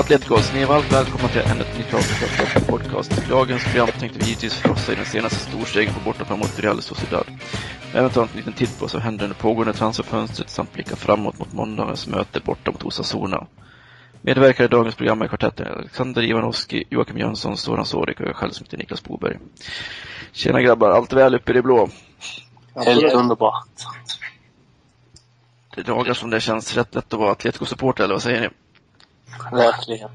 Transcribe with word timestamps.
Atleticos, 0.00 0.52
ni 0.54 0.62
är 0.62 0.66
varmt 0.66 0.92
välkomna 0.92 1.28
till 1.28 1.40
ännu 1.40 1.60
ett 1.60 1.78
nytt 1.78 1.94
avsnitt 1.94 2.56
av 2.56 2.60
podcast. 2.60 3.28
Dagens 3.28 3.64
program 3.64 3.88
tänkte 3.98 4.18
vi 4.18 4.24
givetvis 4.24 4.54
frossa 4.54 4.92
i 4.92 4.94
den 4.94 5.04
senaste 5.04 5.38
storstegen 5.38 5.94
på 5.94 6.00
bortaplan 6.00 6.38
mot 6.38 6.58
Real 6.58 6.82
Sociedad. 6.82 7.26
Även 7.94 8.10
ta 8.10 8.22
en 8.22 8.28
liten 8.36 8.52
titt 8.52 8.78
på 8.78 8.84
vad 8.84 8.90
som 8.90 9.00
händer 9.00 9.24
under 9.24 9.36
pågående 9.36 9.72
transferfönstret 9.72 10.50
samt 10.50 10.72
blicka 10.72 10.96
framåt 10.96 11.38
mot 11.38 11.52
måndagens 11.52 12.06
möte 12.06 12.40
borta 12.40 12.70
mot 12.70 12.82
Osasuna. 12.82 13.46
Medverkar 14.22 14.64
i 14.64 14.68
dagens 14.68 14.94
program 14.94 15.22
är 15.22 15.28
kvartetten 15.28 15.66
Alexander 15.66 16.22
Ivanovski, 16.22 16.84
Joakim 16.90 17.18
Jönsson, 17.18 17.56
Soran 17.56 17.86
Sorik 17.86 18.20
och 18.20 18.26
jag 18.26 18.36
själv 18.36 18.50
som 18.50 18.64
heter 18.64 18.78
Niklas 18.78 19.04
Boberg. 19.04 19.38
Tjena 20.32 20.62
grabbar, 20.62 20.90
allt 20.90 21.12
väl 21.12 21.34
uppe 21.34 21.50
i 21.50 21.54
det 21.54 21.62
blå? 21.62 21.88
Helt 22.74 23.14
underbart. 23.14 23.68
Det 25.74 25.80
är 25.80 25.84
dagar 25.84 26.14
som 26.14 26.30
det 26.30 26.40
känns 26.40 26.76
rätt 26.76 26.94
lätt 26.94 27.12
att 27.12 27.18
vara 27.18 27.32
Atletico-supporter, 27.32 28.04
eller 28.04 28.14
vad 28.14 28.22
säger 28.22 28.40
ni? 28.40 28.48
Verkligen. 29.52 30.10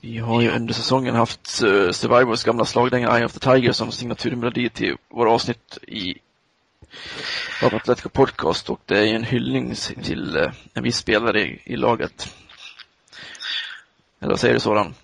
Vi 0.00 0.18
har 0.18 0.42
ju 0.42 0.50
under 0.50 0.74
säsongen 0.74 1.14
haft 1.14 1.62
uh, 1.64 1.90
Survivors 1.90 2.44
gamla 2.44 2.64
slagdänga 2.64 3.16
Eye 3.16 3.24
of 3.24 3.32
the 3.32 3.38
Tiger 3.40 3.72
som 3.72 3.92
signaturmelodi 3.92 4.68
till 4.68 4.96
våra 5.08 5.30
avsnitt 5.30 5.78
i 5.82 6.14
av 7.62 7.74
Atletico 7.74 8.08
Podcast 8.08 8.70
och 8.70 8.80
det 8.86 8.98
är 8.98 9.04
ju 9.04 9.14
en 9.14 9.24
hyllning 9.24 9.74
till 10.02 10.36
uh, 10.36 10.52
en 10.74 10.82
viss 10.82 10.96
spelare 10.96 11.40
i, 11.40 11.62
i 11.64 11.76
laget. 11.76 12.34
Eller 14.20 14.30
vad 14.30 14.40
säger 14.40 14.54
du 14.54 14.60
Soran? 14.60 14.94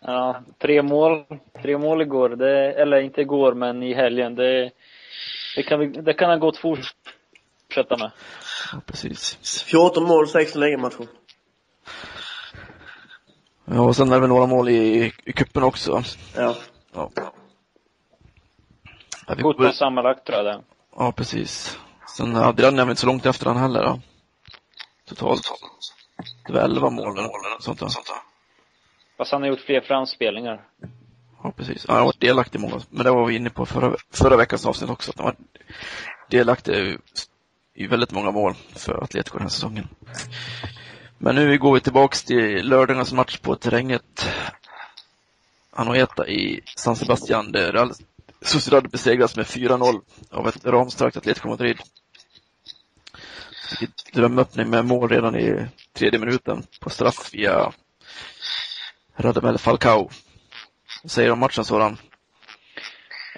Ja, 0.00 0.42
tre 0.58 0.82
mål, 0.82 1.24
tre 1.62 1.78
mål 1.78 2.02
igår, 2.02 2.28
det, 2.28 2.72
eller 2.72 3.00
inte 3.00 3.20
igår 3.20 3.54
men 3.54 3.82
i 3.82 3.94
helgen. 3.94 4.34
Det, 4.34 4.70
det, 5.56 5.62
kan, 5.62 5.80
vi, 5.80 5.86
det 5.86 6.12
kan 6.12 6.30
han 6.30 6.40
gott 6.40 6.56
fortsätta 6.56 7.96
med. 7.96 8.10
Ja, 8.72 8.80
precis. 8.86 9.62
14 9.62 10.04
mål, 10.04 10.28
16 10.28 10.60
ligamatcher. 10.60 11.06
Ja, 13.64 13.80
och 13.80 13.96
sen 13.96 14.08
är 14.08 14.14
det 14.14 14.20
väl 14.20 14.28
några 14.28 14.46
mål 14.46 14.68
i, 14.68 15.12
i 15.24 15.32
kuppen 15.32 15.62
också. 15.62 16.02
Ja. 16.36 16.54
Ja. 16.94 17.10
Ja, 19.26 19.34
vi 19.36 19.42
17 19.42 19.72
sammanlagt 19.72 20.26
tror 20.26 20.38
jag 20.38 20.46
det 20.46 20.62
Ja, 20.96 21.12
precis. 21.12 21.78
Sen 22.16 22.36
Adrian 22.36 22.78
är 22.78 22.84
väl 22.84 22.90
inte 22.90 23.00
så 23.00 23.06
långt 23.06 23.26
efter 23.26 23.46
han 23.46 23.56
heller 23.56 23.84
då. 23.84 24.00
Totalt. 25.08 25.42
Det 26.46 26.52
var 26.52 26.60
11 26.60 26.90
mål 26.90 27.18
eller 27.18 27.22
något 27.22 27.62
sånt 27.62 27.80
där. 27.80 27.88
Fast 29.16 29.32
han 29.32 29.42
har 29.42 29.48
gjort 29.48 29.60
fler 29.60 29.80
framspelningar. 29.80 30.64
Ja, 31.42 31.52
precis. 31.56 31.86
Han 31.88 31.96
har 31.96 32.04
varit 32.04 32.20
delaktig 32.20 32.58
i 32.58 32.62
många. 32.62 32.80
Men 32.90 33.04
det 33.04 33.10
var 33.10 33.26
vi 33.26 33.36
inne 33.36 33.50
på 33.50 33.66
förra, 33.66 33.96
förra 34.10 34.36
veckans 34.36 34.66
avsnitt 34.66 34.90
också. 34.90 35.10
Att 35.10 35.16
han 35.16 35.24
var 35.24 35.36
delaktig 36.30 36.98
i, 37.76 37.86
väldigt 37.86 38.12
många 38.12 38.30
mål 38.30 38.54
för 38.74 39.02
Atletico 39.04 39.38
den 39.38 39.42
här 39.42 39.48
säsongen. 39.48 39.88
Men 41.18 41.34
nu 41.34 41.58
går 41.58 41.74
vi 41.74 41.80
tillbaks 41.80 42.24
till 42.24 42.68
lördagens 42.68 43.12
match 43.12 43.38
på 43.38 43.56
terränget 43.56 44.28
Anoeta 45.72 46.28
i 46.28 46.60
San 46.76 46.96
Sebastian 46.96 47.52
där 47.52 47.72
Real 47.72 47.92
Sociedad 48.40 48.90
besegras 48.90 49.36
med 49.36 49.46
4-0 49.46 50.00
av 50.30 50.48
ett 50.48 50.64
ramstarkt 50.64 51.16
Atletico 51.16 51.48
Madrid. 51.48 51.78
Drömöppning 54.12 54.70
med 54.70 54.84
mål 54.84 55.08
redan 55.08 55.36
i 55.36 55.66
tredje 55.92 56.18
minuten 56.20 56.62
på 56.80 56.90
straff 56.90 57.30
via 57.32 57.72
Radamel 59.16 59.58
Falcao. 59.58 60.10
Vad 61.02 61.10
säger 61.10 61.28
du 61.28 61.32
om 61.32 61.38
matchen 61.38 61.64
sådan? 61.64 61.98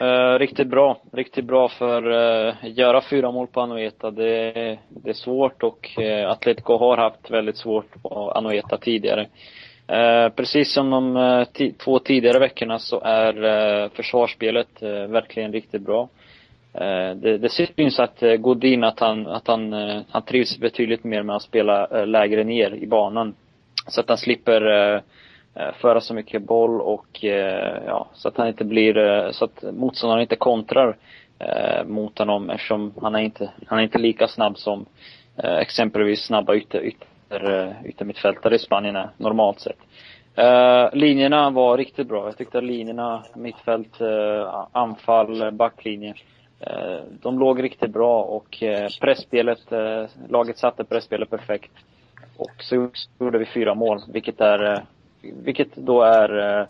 Uh, 0.01 0.39
riktigt 0.39 0.69
bra. 0.69 1.01
Riktigt 1.13 1.45
bra 1.45 1.69
för 1.69 2.11
uh, 2.11 2.55
göra 2.63 3.01
fyra 3.01 3.31
mål 3.31 3.47
på 3.47 3.61
Anoeta. 3.61 4.11
Det, 4.11 4.53
det 4.89 5.11
är 5.11 5.15
svårt 5.15 5.63
och 5.63 5.91
uh, 6.01 6.31
Atletico 6.31 6.77
har 6.77 6.97
haft 6.97 7.31
väldigt 7.31 7.57
svårt 7.57 8.03
på 8.03 8.31
Anoeta 8.31 8.77
tidigare. 8.77 9.27
Uh, 9.93 10.29
precis 10.37 10.73
som 10.73 10.91
de 10.91 11.47
två 11.85 11.99
tidigare 11.99 12.39
veckorna 12.39 12.79
så 12.79 13.01
är 13.01 13.89
försvarsspelet 13.89 14.83
verkligen 15.09 15.53
riktigt 15.53 15.83
bra. 15.83 16.09
Det, 17.17 17.39
det 17.39 17.49
syns 17.49 17.99
att 17.99 18.23
Godin, 18.39 18.85
att 18.85 19.01
han, 19.01 19.27
att 19.27 19.47
han, 19.47 19.73
han 20.11 20.23
trivs 20.23 20.59
betydligt 20.59 21.05
mer 21.05 21.23
med 21.23 21.37
att 21.37 21.43
spela 21.43 22.05
lägre 22.05 22.45
ner 22.45 22.75
i 22.75 22.87
banan. 22.87 23.35
Så 23.89 24.01
att 24.01 24.09
han 24.09 24.19
slipper 24.19 25.03
Eh, 25.59 25.73
föra 25.73 26.01
så 26.01 26.15
mycket 26.15 26.43
boll 26.43 26.81
och 26.81 27.25
eh, 27.25 27.83
ja, 27.87 28.09
så 28.15 28.29
att 28.29 28.37
han 28.37 28.49
inte 28.49 28.65
blir, 28.65 28.97
eh, 28.97 29.31
så 29.31 29.45
att 29.45 29.65
motståndaren 29.73 30.23
inte 30.23 30.37
kontrar 30.37 30.97
mot 31.87 32.19
honom 32.19 32.51
eftersom 32.51 32.95
han 33.03 33.15
är 33.15 33.19
inte, 33.19 33.51
han 33.67 33.79
är 33.79 33.83
inte 33.83 33.99
lika 33.99 34.29
snabb 34.29 34.59
som 34.59 34.87
exempelvis 35.37 36.25
snabba 36.25 36.55
ytter, 36.55 36.81
ytter, 36.85 37.77
yttermittfältare 37.85 38.55
i 38.55 38.59
Spanien 38.59 38.97
är 38.97 39.09
normalt 39.17 39.61
sett. 39.61 39.79
Linjerna 40.93 41.51
var 41.51 41.79
riktigt 41.79 42.09
bra. 42.09 42.25
Jag 42.27 42.37
tyckte 42.37 42.59
att 42.59 42.65
linjerna, 42.65 43.25
mittfält, 43.35 43.99
anfall, 44.73 45.53
backlinje, 45.53 46.15
de 47.23 47.39
låg 47.39 47.63
riktigt 47.63 47.91
bra 47.91 48.23
och 48.23 48.63
eh, 48.63 48.89
pressspelet, 49.01 49.73
laget 50.29 50.59
satte 50.59 50.85
pressspelet 50.85 51.31
perfekt. 51.31 51.73
Och 52.37 52.55
så 52.59 52.91
gjorde 53.21 53.39
vi 53.39 53.47
fyra 53.47 53.75
mål, 53.75 54.01
vilket 54.13 54.41
är 54.41 54.85
vilket 55.37 55.77
då 55.77 56.03
är 56.03 56.61
eh, 56.61 56.67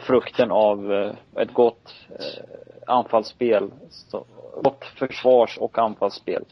frukten 0.00 0.50
av 0.50 0.92
eh, 0.92 1.42
ett 1.42 1.54
gott 1.54 1.94
eh, 2.08 2.44
anfallsspel. 2.86 3.70
Så, 3.90 4.26
gott 4.62 4.84
försvars 4.98 5.58
och 5.58 5.78
anfallsspel. 5.78 6.44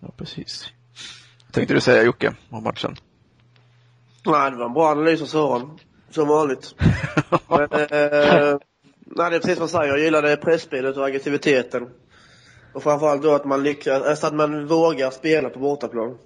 Ja, 0.00 0.08
precis. 0.16 0.72
Tänkte 1.52 1.74
du 1.74 1.80
säga 1.80 2.02
Jocke 2.02 2.32
om 2.50 2.64
matchen? 2.64 2.96
Nej, 4.26 4.50
det 4.50 4.56
var 4.56 4.66
en 4.66 4.72
bra 4.72 4.90
analys 4.90 5.22
av 5.22 5.26
Sören. 5.26 5.78
Som 6.10 6.28
vanligt. 6.28 6.74
Men, 7.48 7.60
eh, 7.62 8.58
nej, 8.98 9.30
det 9.30 9.36
är 9.36 9.40
precis 9.40 9.58
vad 9.58 9.62
jag 9.62 9.70
säger. 9.70 9.88
Jag 9.88 9.98
gillade 9.98 10.36
pressspelet 10.36 10.96
och 10.96 11.06
aggressiviteten. 11.06 11.88
Och 12.72 12.82
framförallt 12.82 13.22
då 13.22 13.34
att 13.34 13.44
man 13.44 13.62
lyckas, 13.62 14.02
alltså 14.02 14.26
att 14.26 14.34
man 14.34 14.66
vågar 14.66 15.10
spela 15.10 15.48
på 15.48 15.58
bortaplan. 15.58 16.18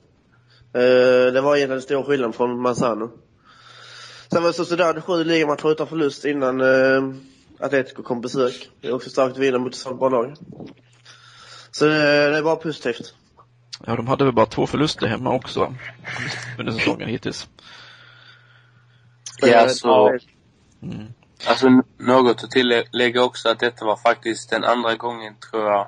Eh, 0.74 1.32
det 1.32 1.40
var 1.40 1.56
egentligen 1.56 1.78
en 1.78 1.82
stor 1.82 2.02
skillnad 2.02 2.34
från 2.34 2.60
Manzano. 2.60 3.10
Sen 4.34 4.42
var 4.42 4.52
Sociedad 4.52 5.04
sju 5.04 5.24
ligamatcher 5.24 5.70
utan 5.72 5.86
förlust 5.86 6.24
innan 6.24 6.60
eh, 6.60 7.14
Atletico 7.60 8.02
kom 8.02 8.20
besök. 8.20 8.70
Det 8.80 8.88
är 8.88 8.94
också 8.94 9.10
starkt 9.10 9.32
att 9.32 9.38
vinna 9.38 9.58
mot 9.58 9.72
ett 9.72 9.78
sånt 9.78 9.98
bra 9.98 10.08
lag. 10.08 10.34
Så 11.70 11.84
det, 11.84 12.30
det 12.30 12.38
är 12.38 12.42
bara 12.42 12.56
positivt. 12.56 13.14
Ja, 13.86 13.96
de 13.96 14.06
hade 14.06 14.24
väl 14.24 14.34
bara 14.34 14.46
två 14.46 14.66
förluster 14.66 15.06
hemma 15.06 15.34
också 15.34 15.74
under 16.58 16.72
säsongen 16.72 17.08
hittills. 17.08 17.48
Ja, 19.42 19.68
så, 19.68 20.18
Mm. 20.82 21.06
alltså 21.46 21.82
något 21.98 22.44
att 22.44 22.50
tillägga 22.50 23.22
också 23.22 23.48
att 23.48 23.58
detta 23.58 23.84
var 23.84 23.96
faktiskt 23.96 24.50
den 24.50 24.64
andra 24.64 24.94
gången 24.94 25.34
tror 25.50 25.62
jag 25.62 25.80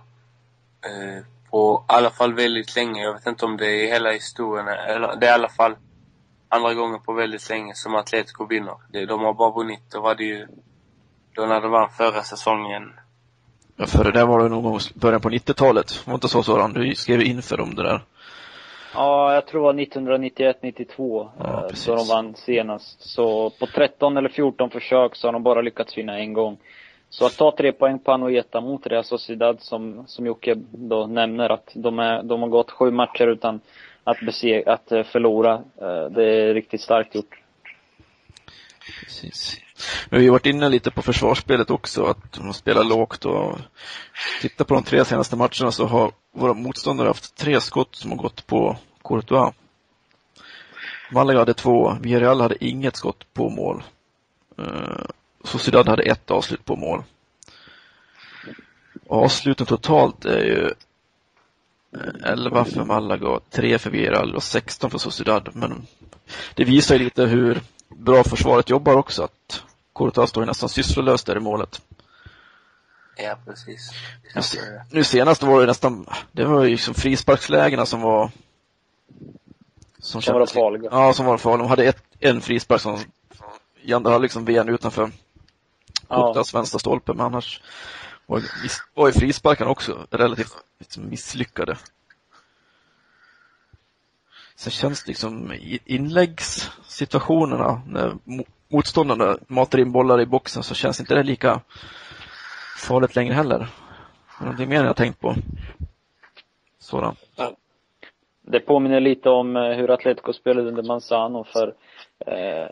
eh, 0.85 1.25
på 1.51 1.85
i 1.89 1.93
alla 1.93 2.11
fall 2.11 2.35
väldigt 2.35 2.77
länge, 2.77 3.03
jag 3.03 3.13
vet 3.13 3.27
inte 3.27 3.45
om 3.45 3.57
det 3.57 3.67
är 3.67 3.85
i 3.85 3.87
hela 3.87 4.13
historien, 4.13 4.69
eller 4.69 5.17
det 5.17 5.27
är 5.27 5.31
i 5.31 5.35
alla 5.35 5.49
fall 5.49 5.77
andra 6.49 6.75
gången 6.75 7.01
på 7.01 7.13
väldigt 7.13 7.51
länge 7.51 7.75
som 7.75 7.95
Atletico 7.95 8.47
vinner. 8.47 9.07
De 9.07 9.21
har 9.25 9.35
bara 9.35 9.51
vunnit, 9.51 9.81
då 9.93 10.01
var 10.01 10.15
det 10.15 10.25
ju 10.25 10.47
då 11.35 11.47
när 11.47 11.61
de 11.61 11.71
vann 11.71 11.89
förra 11.91 12.23
säsongen. 12.23 12.93
Ja, 13.77 13.87
för 13.87 14.05
det 14.05 14.13
där 14.13 14.27
var 14.27 14.43
det 14.43 14.49
någon 14.49 14.63
gång 14.63 14.79
början 14.95 15.21
på 15.21 15.31
90-talet. 15.31 16.07
Var 16.07 16.15
inte 16.15 16.29
så 16.29 16.43
Soran? 16.43 16.73
Du 16.73 16.95
skrev 16.95 17.23
inför 17.23 17.61
om 17.61 17.75
det 17.75 17.83
där. 17.83 18.01
Ja, 18.95 19.35
jag 19.35 19.47
tror 19.47 19.61
det 19.61 19.65
var 19.65 19.83
1991, 19.83 20.59
92 20.63 21.31
Ja, 21.39 21.45
eh, 21.45 21.69
precis. 21.69 21.87
då 21.87 21.95
de 21.97 22.09
vann 22.09 22.35
senast. 22.35 23.01
Så 23.01 23.51
på 23.51 23.67
13 23.67 24.17
eller 24.17 24.29
14 24.29 24.71
försök 24.71 25.17
så 25.17 25.29
har 25.29 25.33
de 25.33 25.43
bara 25.43 25.61
lyckats 25.61 25.99
vinna 25.99 26.19
en 26.19 26.33
gång. 26.33 26.59
Så 27.09 27.27
att 27.27 27.37
ta 27.37 27.57
tre 27.57 27.73
poäng 27.73 27.99
på 27.99 28.13
Anoeta 28.13 28.61
mot 28.61 28.87
Real 28.87 29.05
Sociedad 29.05 29.61
som, 29.61 30.05
som 30.07 30.27
Jocke 30.27 30.55
då 30.71 31.07
nämner 31.07 31.51
att 31.51 31.73
de, 31.75 31.99
är, 31.99 32.23
de 32.23 32.43
har 32.43 32.49
gått 32.49 32.71
sju 32.71 32.91
matcher 32.91 33.27
utan 33.27 33.61
att, 34.07 34.21
bese, 34.21 34.63
att 34.67 34.93
eh, 34.93 35.03
förlora. 35.03 35.55
Eh, 35.55 36.11
det 36.11 36.25
är 36.25 36.55
riktigt 36.55 36.81
starkt 36.81 37.15
gjort. 37.15 37.35
Precis. 39.01 39.61
Men 40.11 40.21
vi 40.21 40.27
har 40.27 40.33
varit 40.33 40.47
inne 40.47 40.69
lite 40.69 40.91
på 40.91 41.03
försvarsspelet 41.03 41.71
också, 41.71 42.05
att 42.05 42.33
de 42.33 42.55
spelar 42.55 42.85
lågt 42.85 43.25
och 43.25 43.59
titta 44.43 44.65
på 44.65 44.75
de 44.75 44.83
tre 44.83 45.05
senaste 45.05 45.37
matcherna 45.37 45.71
så 45.71 45.87
har 45.87 46.13
våra 46.33 46.55
motståndare 46.55 47.09
haft 47.09 47.37
tre 47.37 47.61
skott 47.61 47.95
som 47.97 48.11
har 48.11 48.19
gått 48.19 48.47
på 48.47 48.77
Courtois. 49.05 49.55
Malaga 51.13 51.39
hade 51.39 51.55
två, 51.55 51.97
Villarreal 52.01 52.41
hade 52.41 52.65
inget 52.65 52.97
skott 52.97 53.35
på 53.35 53.51
mål. 53.51 53.83
Eh, 54.59 55.07
Sociedad 55.45 55.89
hade 55.89 56.03
ett 56.03 56.31
avslut 56.31 56.65
på 56.65 56.77
mål. 56.77 57.03
Avsluten 59.09 59.67
totalt 59.67 60.25
är 60.25 60.45
ju 60.45 60.75
11 62.25 62.65
för 62.65 62.85
Malaga, 62.85 63.41
3 63.51 63.79
för 63.79 63.91
Villarreal 63.91 64.37
och 64.37 64.43
16 64.43 64.91
för 64.91 64.99
Sociedad. 64.99 65.49
Men 65.53 65.87
det 66.55 66.65
visar 66.65 66.95
ju 66.95 67.05
lite 67.05 67.25
hur 67.25 67.61
bra 67.89 68.25
försvaret 68.25 68.71
jobbar 68.71 68.97
också, 68.97 69.23
att 69.23 69.63
Courtois 69.95 70.31
står 70.31 70.43
ju 70.43 70.47
nästan 70.47 70.69
sysslolös 70.69 71.25
där 71.25 71.37
i 71.37 71.41
målet. 71.41 71.81
Ja, 73.17 73.39
precis. 73.47 73.91
Nu, 74.35 74.81
nu 74.91 75.05
senast 75.05 75.43
var 75.43 75.61
det 75.61 75.67
nästan, 75.67 76.07
det 76.33 76.45
var 76.45 76.65
ju 76.65 76.71
liksom 76.71 76.95
frisparkslägena 76.95 77.87
som 77.87 78.01
var 78.01 78.31
som, 79.99 80.23
som 80.23 80.35
var 80.35 80.47
farliga. 80.47 80.89
Ja, 80.93 81.13
som 81.13 81.27
var 81.27 81.39
farliga. 81.39 81.63
De 81.63 81.69
hade 81.69 81.85
ett, 81.85 82.03
en 82.21 82.41
frispark 82.41 82.81
som 82.81 82.99
i 83.83 83.93
andra 83.93 84.11
halvlek 84.11 84.33
som 84.33 84.45
ven 84.45 84.69
utanför 84.69 85.11
Courtois 86.09 86.53
ja. 86.53 86.59
vänstra 86.59 86.79
stolpe, 86.79 87.13
men 87.13 87.27
annars 87.27 87.61
var, 88.27 88.43
var 88.95 89.07
ju 89.07 89.13
frisparkarna 89.13 89.71
också 89.71 90.07
relativt 90.11 90.57
liksom, 90.79 91.09
misslyckade. 91.09 91.77
Sen 94.57 94.71
känns 94.71 95.05
det 95.05 95.09
liksom 95.09 95.53
i 95.53 95.79
inläggssituationerna 95.85 97.83
när 97.87 98.13
motståndarna 98.69 99.39
matar 99.47 99.79
in 99.79 99.93
bollar 99.93 100.21
i 100.21 100.27
boxen 100.27 100.63
så 100.63 100.75
känns 100.75 101.01
inte 101.01 101.15
det 101.15 101.23
lika 101.23 101.61
farligt 102.79 103.17
längre 103.17 103.35
heller. 103.35 103.69
Det 104.57 104.63
är 104.63 104.67
mer 104.67 104.81
än 104.81 104.87
jag 104.87 104.97
tänkt 104.97 105.21
på. 105.21 105.35
Sådant. 106.79 107.19
Det 108.43 108.61
påminner 108.61 109.01
lite 109.01 109.31
om 109.31 109.57
eh, 109.57 109.63
hur 109.63 109.91
Atletico 109.91 110.33
spelade 110.33 110.69
under 110.69 110.83
Manzano 110.83 111.45
för 111.45 111.75
eh, 112.19 112.67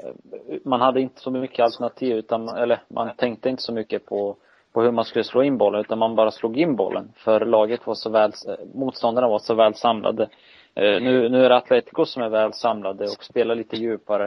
man 0.65 0.81
hade 0.81 1.01
inte 1.01 1.21
så 1.21 1.31
mycket 1.31 1.65
alternativ 1.65 2.17
utan, 2.17 2.49
eller 2.49 2.83
man 2.89 3.17
tänkte 3.17 3.49
inte 3.49 3.62
så 3.62 3.73
mycket 3.73 4.06
på, 4.06 4.37
på 4.75 4.82
hur 4.82 4.91
man 4.91 5.05
skulle 5.05 5.25
slå 5.25 5.43
in 5.43 5.59
bollen 5.59 5.81
utan 5.81 5.99
man 5.99 6.15
bara 6.15 6.31
slog 6.31 6.59
in 6.59 6.76
bollen 6.76 7.12
för 7.17 7.47
laget 7.47 7.87
var 7.87 7.94
så 7.94 8.11
väl, 8.11 8.32
motståndarna 8.75 9.29
var 9.29 9.38
så 9.38 9.55
väl 9.55 9.75
samlade. 9.75 10.23
Eh, 10.75 11.03
nu, 11.03 11.29
nu 11.29 11.44
är 11.44 11.49
det 11.49 11.56
Atletico 11.56 12.05
som 12.06 12.23
är 12.23 12.29
väl 12.29 12.53
samlade 12.53 13.05
och 13.05 13.25
spelar 13.25 13.55
lite 13.55 13.76
djupare. 13.76 14.25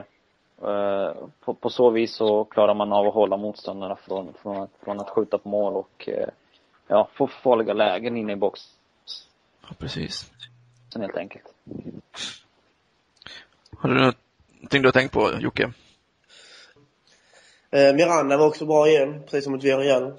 Eh, 0.61 1.13
på, 1.39 1.53
på, 1.53 1.69
så 1.69 1.89
vis 1.89 2.15
så 2.15 2.43
klarar 2.43 2.73
man 2.73 2.93
av 2.93 3.07
att 3.07 3.13
hålla 3.13 3.37
motståndarna 3.37 3.95
från, 3.95 4.33
från, 4.41 4.57
att, 4.61 4.71
från 4.83 4.99
att 4.99 5.09
skjuta 5.09 5.37
på 5.37 5.49
mål 5.49 5.73
och 5.73 6.09
eh, 6.09 6.29
ja, 6.87 7.09
få 7.13 7.27
farliga 7.27 7.73
lägen 7.73 8.17
inne 8.17 8.33
i 8.33 8.35
box. 8.35 8.61
Ja, 9.61 9.75
precis. 9.77 10.31
Sen 10.93 11.01
helt 11.01 11.17
enkelt. 11.17 11.53
Har 13.77 13.89
du 13.89 13.95
någonting 13.95 14.81
du 14.81 14.87
har 14.87 14.91
tänkt 14.91 15.13
på, 15.13 15.31
Jocke? 15.39 15.71
Eh, 17.71 17.93
Miranda 17.95 18.37
var 18.37 18.47
också 18.47 18.65
bra 18.65 18.87
igen, 18.87 19.21
precis 19.23 19.43
som 19.43 19.53
mot 19.53 19.63
Villarreal. 19.63 20.13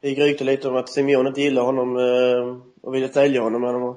Det 0.00 0.14
grykte 0.14 0.44
lite 0.44 0.68
om 0.68 0.76
att 0.76 0.88
Simeon 0.88 1.26
inte 1.26 1.42
gillar 1.42 1.62
honom 1.62 1.96
eh, 1.96 2.56
och 2.82 2.94
ville 2.94 3.08
sälja 3.08 3.40
honom. 3.40 3.60
Men 3.60 3.70
han 3.70 3.80
var 3.80 3.96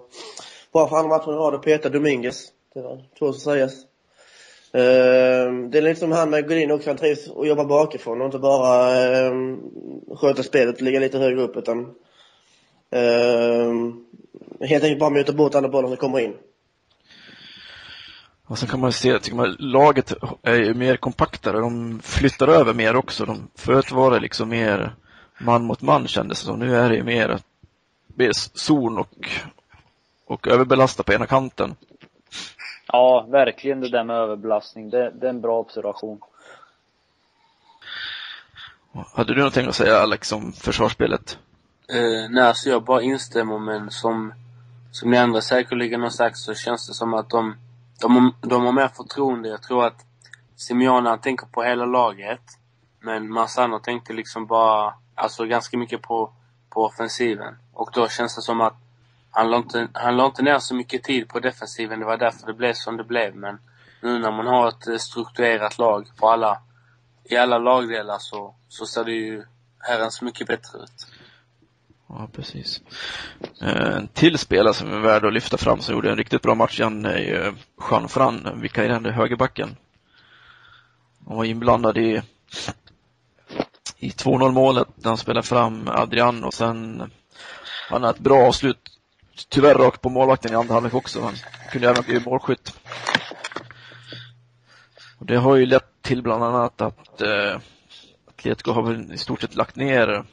bra 0.74 0.88
för 0.88 0.98
andra 0.98 1.18
matchen 1.18 1.34
i 1.34 1.38
rad 1.38 1.54
och 1.54 1.64
peta 1.64 1.90
Dominguez. 1.90 2.48
Det 2.74 2.82
var 2.82 3.04
två 3.20 3.34
som 3.34 3.42
sägas. 3.42 3.74
Eh, 4.72 5.54
det 5.70 5.78
är 5.78 5.82
lite 5.82 6.00
som 6.00 6.12
han 6.12 6.30
med 6.30 6.48
Godin 6.48 6.72
också, 6.72 6.90
han 6.90 6.98
trivs 6.98 7.28
och 7.28 7.48
jobbar 7.48 7.66
bakifrån 7.66 8.22
och 8.22 8.26
inte 8.26 8.40
bara 8.40 9.02
eh, 9.06 9.32
sköta 10.16 10.44
spelet 10.44 10.76
och 10.76 10.82
ligga 10.82 11.00
lite 11.00 11.18
högre 11.18 11.42
upp 11.42 11.58
utan 11.58 11.80
eh, 12.92 13.74
helt 14.68 14.84
enkelt 14.84 15.00
bara 15.00 15.10
muta 15.10 15.34
bort 15.34 15.56
andra 15.56 15.70
bollar 15.70 15.88
som 15.88 15.98
kommer 15.98 16.20
in. 16.20 16.34
Och 18.48 18.60
sen 18.60 18.70
kan 18.70 18.80
man 18.80 18.92
se, 18.92 19.20
tycker 19.20 19.38
man, 19.38 19.56
laget 19.60 20.14
är 20.44 20.56
ju 20.56 20.74
mer 20.74 20.98
kompaktare. 20.98 21.60
De 21.60 22.00
flyttar 22.04 22.48
över 22.48 22.74
mer 22.74 22.96
också. 22.96 23.26
De, 23.26 23.48
förut 23.56 23.92
var 23.92 24.12
det 24.12 24.20
liksom 24.20 24.50
mer 24.50 24.96
man 25.38 25.64
mot 25.64 25.82
man 25.82 26.08
kändes 26.08 26.40
det 26.40 26.46
som. 26.46 26.60
Nu 26.60 26.76
är 26.76 26.90
det 26.90 26.96
ju 26.96 27.04
mer, 27.04 27.40
mer 28.08 28.32
zon 28.34 28.98
och, 28.98 29.30
och 30.26 30.48
överbelasta 30.48 31.04
på 31.04 31.14
ena 31.14 31.26
kanten. 31.26 31.76
Ja, 32.88 33.28
verkligen 33.30 33.82
det 33.82 33.90
där 33.90 34.04
med 34.04 34.16
överbelastning. 34.16 34.90
Det, 34.90 35.12
det 35.12 35.26
är 35.26 35.30
en 35.30 35.42
bra 35.42 35.60
observation. 35.60 36.20
Hade 39.14 39.34
du 39.34 39.38
någonting 39.38 39.68
att 39.68 39.76
säga 39.76 39.98
Alex 39.98 40.32
om 40.32 40.54
försvarsspelet? 40.54 41.38
Uh, 41.94 42.30
nej, 42.30 42.44
alltså 42.44 42.70
jag 42.70 42.84
bara 42.84 43.02
instämmer 43.02 43.60
men 43.60 43.92
som, 43.92 44.34
som 44.92 45.12
ni 45.12 45.18
andra 45.18 45.42
säkerligen 45.42 46.02
har 46.02 46.10
sagt 46.10 46.38
så 46.38 46.54
känns 46.54 46.88
det 46.88 46.94
som 46.94 47.14
att 47.14 47.30
de, 47.30 47.56
de, 48.02 48.34
de 48.42 48.66
har 48.66 48.72
mer 48.72 48.88
förtroende. 48.88 49.50
Jag 49.50 49.64
tror 49.64 49.86
att 49.86 50.06
Simeone 50.56 51.10
han 51.10 51.22
tänker 51.22 51.46
på 51.46 51.64
hela 51.64 51.86
laget. 51.86 52.42
Men 53.00 53.32
Massano 53.32 53.80
tänkte 53.80 54.14
liksom 54.14 54.46
bara, 54.46 54.94
alltså 55.16 55.46
ganska 55.46 55.78
mycket 55.78 56.02
på, 56.02 56.34
på 56.70 56.86
offensiven. 56.86 57.56
Och 57.74 57.90
då 57.94 58.08
känns 58.08 58.36
det 58.36 58.42
som 58.42 58.62
att 58.62 58.76
han 59.32 59.52
la, 59.52 59.58
inte, 59.58 59.88
han 59.94 60.18
la 60.18 60.26
inte 60.26 60.42
ner 60.42 60.60
så 60.60 60.76
mycket 60.76 61.04
tid 61.04 61.30
på 61.30 61.40
defensiven. 61.40 62.00
Det 62.00 62.06
var 62.06 62.18
därför 62.18 62.48
det 62.48 62.54
blev 62.54 62.74
som 62.74 62.98
det 62.98 63.04
blev. 63.04 63.36
Men 63.36 63.60
nu 64.02 64.20
när 64.20 64.32
man 64.32 64.48
har 64.48 64.68
ett 64.68 64.88
eh, 64.88 64.98
strukturerat 64.98 65.78
lag 65.78 66.08
på 66.18 66.30
alla, 66.30 66.62
i 67.24 67.38
alla 67.38 67.58
lagdelar 67.58 68.18
så, 68.20 68.56
så 68.68 68.86
ser 68.86 69.04
det 69.04 69.12
ju 69.12 69.44
herrans 69.80 70.22
mycket 70.22 70.48
bättre 70.48 70.80
ut. 70.80 71.08
Ja, 72.10 72.30
precis. 72.34 72.82
Eh, 73.62 73.96
en 73.98 74.08
till 74.08 74.38
spelare 74.38 74.74
som 74.74 74.94
är 74.94 75.00
värd 75.00 75.26
att 75.26 75.34
lyfta 75.34 75.58
fram 75.58 75.82
som 75.82 75.96
gjorde 75.96 76.12
en 76.12 76.18
riktigt 76.18 76.42
bra 76.42 76.56
match 76.56 76.80
igen 76.80 77.06
är 77.06 77.18
ju 77.18 77.54
Jean 77.92 78.10
Fran, 78.10 78.62
vikarierande 78.62 79.12
högerbacken. 79.12 79.76
Han 81.28 81.38
var 81.38 81.46
inblandad 81.46 81.98
i, 81.98 82.22
i 83.98 84.10
2-0 84.10 84.52
målet 84.52 84.88
när 84.96 85.10
han 85.10 85.18
spelade 85.18 85.48
fram 85.48 85.88
Adrian 85.88 86.44
och 86.44 86.54
sen 86.54 87.12
han 87.90 88.04
hade 88.04 88.16
ett 88.16 88.24
bra 88.24 88.48
avslut 88.48 89.00
tyvärr 89.50 89.76
rakt 89.76 90.02
på 90.02 90.10
målvakten 90.10 90.52
i 90.52 90.56
andra 90.56 90.74
halvlek 90.74 90.94
också. 90.94 91.22
Han 91.22 91.36
kunde 91.72 91.90
även 91.90 92.04
bli 92.04 92.20
målskytt. 92.20 92.80
Och 95.20 95.26
det 95.26 95.38
har 95.38 95.56
ju 95.56 95.66
lett 95.66 96.02
till 96.02 96.22
bland 96.22 96.44
annat 96.44 96.82
att 96.82 97.22
eh, 97.22 97.60
Atletico 98.28 98.72
har 98.72 98.82
väl 98.82 99.14
i 99.14 99.18
stort 99.18 99.42
sett 99.42 99.56
lagt 99.56 99.76
ner 99.76 100.26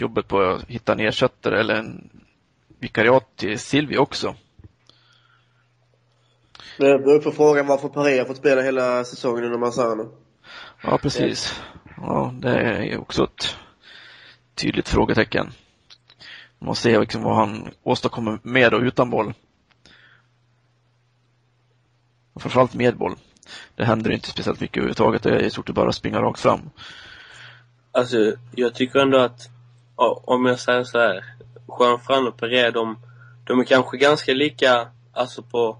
jobbet 0.00 0.28
på 0.28 0.40
att 0.40 0.64
hitta 0.68 0.92
en 0.92 1.00
ersättare 1.00 1.60
eller 1.60 1.74
en 1.74 2.10
vikariat 2.78 3.36
till 3.36 3.58
Silvi 3.58 3.98
också. 3.98 4.34
Det 6.78 6.94
upp 6.94 7.24
på 7.24 7.32
frågan 7.32 7.66
varför 7.66 7.88
Paris 7.88 8.18
har 8.18 8.26
fått 8.26 8.36
spela 8.36 8.62
hela 8.62 9.04
säsongen 9.04 9.44
under 9.44 9.58
Massano. 9.58 10.12
Ja, 10.82 10.98
precis. 10.98 11.62
Ja, 11.96 12.34
det 12.38 12.60
är 12.60 12.98
också 12.98 13.24
ett 13.24 13.56
tydligt 14.54 14.88
frågetecken. 14.88 15.52
Man 16.58 16.76
ser 16.76 17.00
liksom 17.00 17.22
vad 17.22 17.36
han 17.36 17.70
åstadkommer 17.82 18.38
med 18.42 18.74
och 18.74 18.80
utan 18.80 19.10
boll. 19.10 19.34
Och 22.32 22.42
framförallt 22.42 22.74
med 22.74 22.96
boll. 22.96 23.16
Det 23.76 23.84
händer 23.84 24.10
inte 24.10 24.28
speciellt 24.28 24.60
mycket 24.60 24.76
överhuvudtaget. 24.76 25.22
Det 25.22 25.30
är 25.30 25.42
i 25.42 25.50
stort 25.50 25.66
sett 25.66 25.74
bara 25.74 25.88
att 25.88 25.94
springa 25.94 26.22
rakt 26.22 26.40
fram. 26.40 26.70
Alltså, 27.92 28.32
jag 28.54 28.74
tycker 28.74 28.98
ändå 28.98 29.18
att, 29.18 29.48
om 29.96 30.46
jag 30.46 30.60
säger 30.60 30.84
så 30.84 30.98
här, 30.98 31.24
Juan 31.78 32.00
Fran 32.00 32.28
och 32.28 32.36
Pereira, 32.36 32.70
de, 32.70 32.98
de 33.44 33.60
är 33.60 33.64
kanske 33.64 33.96
ganska 33.96 34.32
lika, 34.32 34.88
alltså 35.12 35.42
på, 35.42 35.78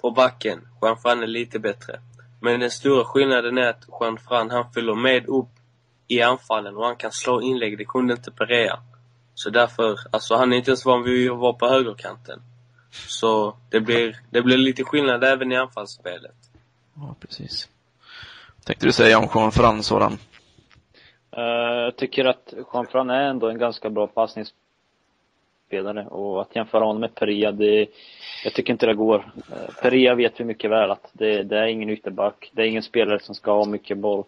på 0.00 0.10
backen. 0.10 0.68
Juan 0.82 0.96
Fran 0.96 1.22
är 1.22 1.26
lite 1.26 1.58
bättre. 1.58 2.00
Men 2.40 2.60
den 2.60 2.70
stora 2.70 3.04
skillnaden 3.04 3.58
är 3.58 3.68
att 3.68 3.84
Juan 4.00 4.18
Fran, 4.18 4.50
han 4.50 4.72
fyller 4.72 4.94
med 4.94 5.26
upp 5.26 5.48
i 6.08 6.22
anfallen 6.22 6.76
och 6.76 6.86
han 6.86 6.96
kan 6.96 7.12
slå 7.12 7.42
inlägg. 7.42 7.78
Det 7.78 7.84
kunde 7.84 8.14
inte 8.14 8.30
Perea. 8.30 8.78
Så 9.34 9.50
därför, 9.50 9.98
alltså 10.10 10.36
han 10.36 10.52
är 10.52 10.56
inte 10.56 10.70
ens 10.70 10.84
van 10.84 11.02
vid 11.02 11.30
att 11.30 11.38
vara 11.38 11.52
på 11.52 11.68
högerkanten. 11.68 12.42
Så 12.90 13.56
det 13.70 13.80
blir, 13.80 14.20
det 14.30 14.42
blir 14.42 14.56
lite 14.56 14.84
skillnad 14.84 15.24
även 15.24 15.52
i 15.52 15.56
anfallsspelet. 15.56 16.36
Ja, 16.94 17.16
precis. 17.20 17.68
Tänkte 18.64 18.86
du 18.86 18.92
säga 18.92 19.18
om 19.18 19.28
Jean 19.34 19.52
Fran 19.52 19.82
Soran? 19.82 20.18
Eh, 21.36 21.82
jag 21.84 21.96
tycker 21.96 22.24
att 22.24 22.54
Jean 22.72 22.86
Fran 22.86 23.10
är 23.10 23.22
ändå 23.22 23.48
en 23.48 23.58
ganska 23.58 23.90
bra 23.90 24.06
passningsspelare 24.06 26.06
och 26.06 26.42
att 26.42 26.56
jämföra 26.56 26.84
honom 26.84 27.00
med 27.00 27.14
Peria, 27.14 27.52
det, 27.52 27.86
jag 28.44 28.54
tycker 28.54 28.72
inte 28.72 28.86
det 28.86 28.94
går. 28.94 29.32
Eh, 29.52 29.74
Peria 29.82 30.14
vet 30.14 30.40
vi 30.40 30.44
mycket 30.44 30.70
väl 30.70 30.90
att 30.90 31.10
det, 31.12 31.42
det 31.42 31.58
är 31.58 31.66
ingen 31.66 31.90
ytterback. 31.90 32.50
Det 32.52 32.62
är 32.62 32.66
ingen 32.66 32.82
spelare 32.82 33.20
som 33.20 33.34
ska 33.34 33.52
ha 33.52 33.64
mycket 33.64 33.98
boll. 33.98 34.24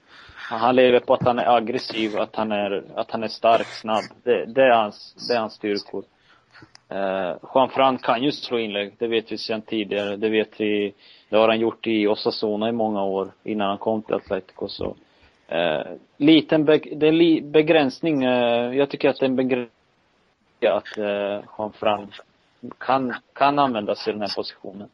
Han 0.50 0.76
lever 0.76 1.00
på 1.00 1.14
att 1.14 1.26
han 1.26 1.38
är 1.38 1.56
aggressiv, 1.56 2.18
att 2.18 2.36
han 2.36 2.52
är, 2.52 2.84
att 2.94 3.10
han 3.10 3.22
är 3.22 3.28
stark, 3.28 3.66
snabb. 3.66 4.04
Det, 4.22 4.44
det 4.44 4.62
är 4.62 4.70
hans, 4.70 5.28
det 5.28 5.34
är 5.34 5.40
hans 5.40 5.54
styrkor. 5.54 6.04
Eh, 6.88 7.36
Juan 7.54 7.68
Fran 7.68 7.98
kan 7.98 8.22
ju 8.22 8.32
slå 8.32 8.58
inlägg, 8.58 8.94
det 8.98 9.06
vet 9.06 9.32
vi 9.32 9.38
sedan 9.38 9.62
tidigare. 9.62 10.16
Det 10.16 10.28
vet 10.28 10.60
vi, 10.60 10.94
det 11.28 11.36
har 11.36 11.48
han 11.48 11.60
gjort 11.60 11.86
i 11.86 12.06
Osasuna 12.06 12.68
i 12.68 12.72
många 12.72 13.04
år, 13.04 13.32
innan 13.44 13.68
han 13.68 13.78
kom 13.78 14.02
till 14.02 14.14
Atletico. 14.14 14.68
Så, 14.68 14.96
eh, 15.48 15.92
liten 16.16 16.64
be, 16.64 16.78
det 16.78 17.08
är 17.08 17.12
li, 17.12 17.40
begränsning, 17.40 18.24
eh, 18.24 18.74
jag 18.74 18.90
tycker 18.90 19.08
att 19.08 19.18
det 19.18 19.24
är 19.24 19.28
en 19.28 19.36
begränsning 19.36 19.70
att 20.62 20.98
eh, 20.98 21.44
Juan 21.58 21.72
Fran 21.72 22.12
kan, 22.78 23.14
kan 23.32 23.58
användas 23.58 24.08
i 24.08 24.12
den 24.12 24.20
här 24.20 24.34
positionen. 24.36 24.88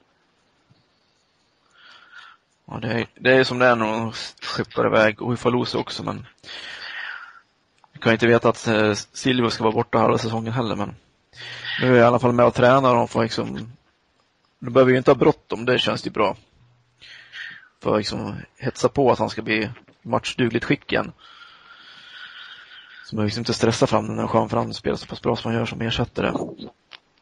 Ja, 2.66 2.78
det 2.82 2.88
är, 2.88 3.06
det 3.14 3.32
är 3.32 3.44
som 3.44 3.59
det 3.59 3.66
är 3.66 3.76
när 3.76 3.87
de 3.87 4.12
skeppar 4.42 4.87
iväg 4.87 5.23
Uifalusa 5.23 5.78
också, 5.78 6.02
men 6.02 6.26
vi 7.92 7.99
kan 7.99 8.12
inte 8.12 8.26
veta 8.26 8.49
att 8.49 8.66
eh, 8.66 8.92
Silvio 8.92 9.50
ska 9.50 9.64
vara 9.64 9.75
borta 9.75 9.99
halva 9.99 10.18
säsongen 10.18 10.52
heller, 10.52 10.76
men 10.76 10.94
nu 11.80 11.87
är 11.87 11.90
jag 11.90 11.99
i 11.99 12.06
alla 12.06 12.18
fall 12.18 12.32
med 12.32 12.47
och 12.47 12.54
tränar 12.54 12.90
och 12.90 12.97
de 12.97 13.09
får 13.09 13.23
liksom 13.23 13.73
nu 14.59 14.71
behöver 14.71 14.92
vi 14.92 14.99
inte 14.99 15.11
ha 15.11 15.16
bråttom, 15.16 15.64
det 15.64 15.78
känns 15.78 16.06
ju 16.06 16.11
bra. 16.11 16.37
För 17.80 17.90
att 17.90 17.99
liksom 17.99 18.35
hetsa 18.59 18.88
på 18.88 19.11
att 19.11 19.18
han 19.18 19.30
ska 19.30 19.42
bli 19.42 19.71
matchdugligt 20.02 20.64
skick 20.64 20.92
igen. 20.92 21.12
Så 23.04 23.16
man 23.16 23.25
liksom 23.25 23.40
inte 23.40 23.54
stressa 23.54 23.87
fram 23.87 24.06
den 24.06 24.16
när 24.16 24.30
Jean 24.35 24.49
Fran 24.49 24.75
spelar 24.75 24.97
så 24.97 25.06
pass 25.06 25.23
bra 25.23 25.37
som 25.37 25.50
han 25.50 25.61
gör 25.61 25.66
som 25.66 25.80
ersättare. 25.80 26.32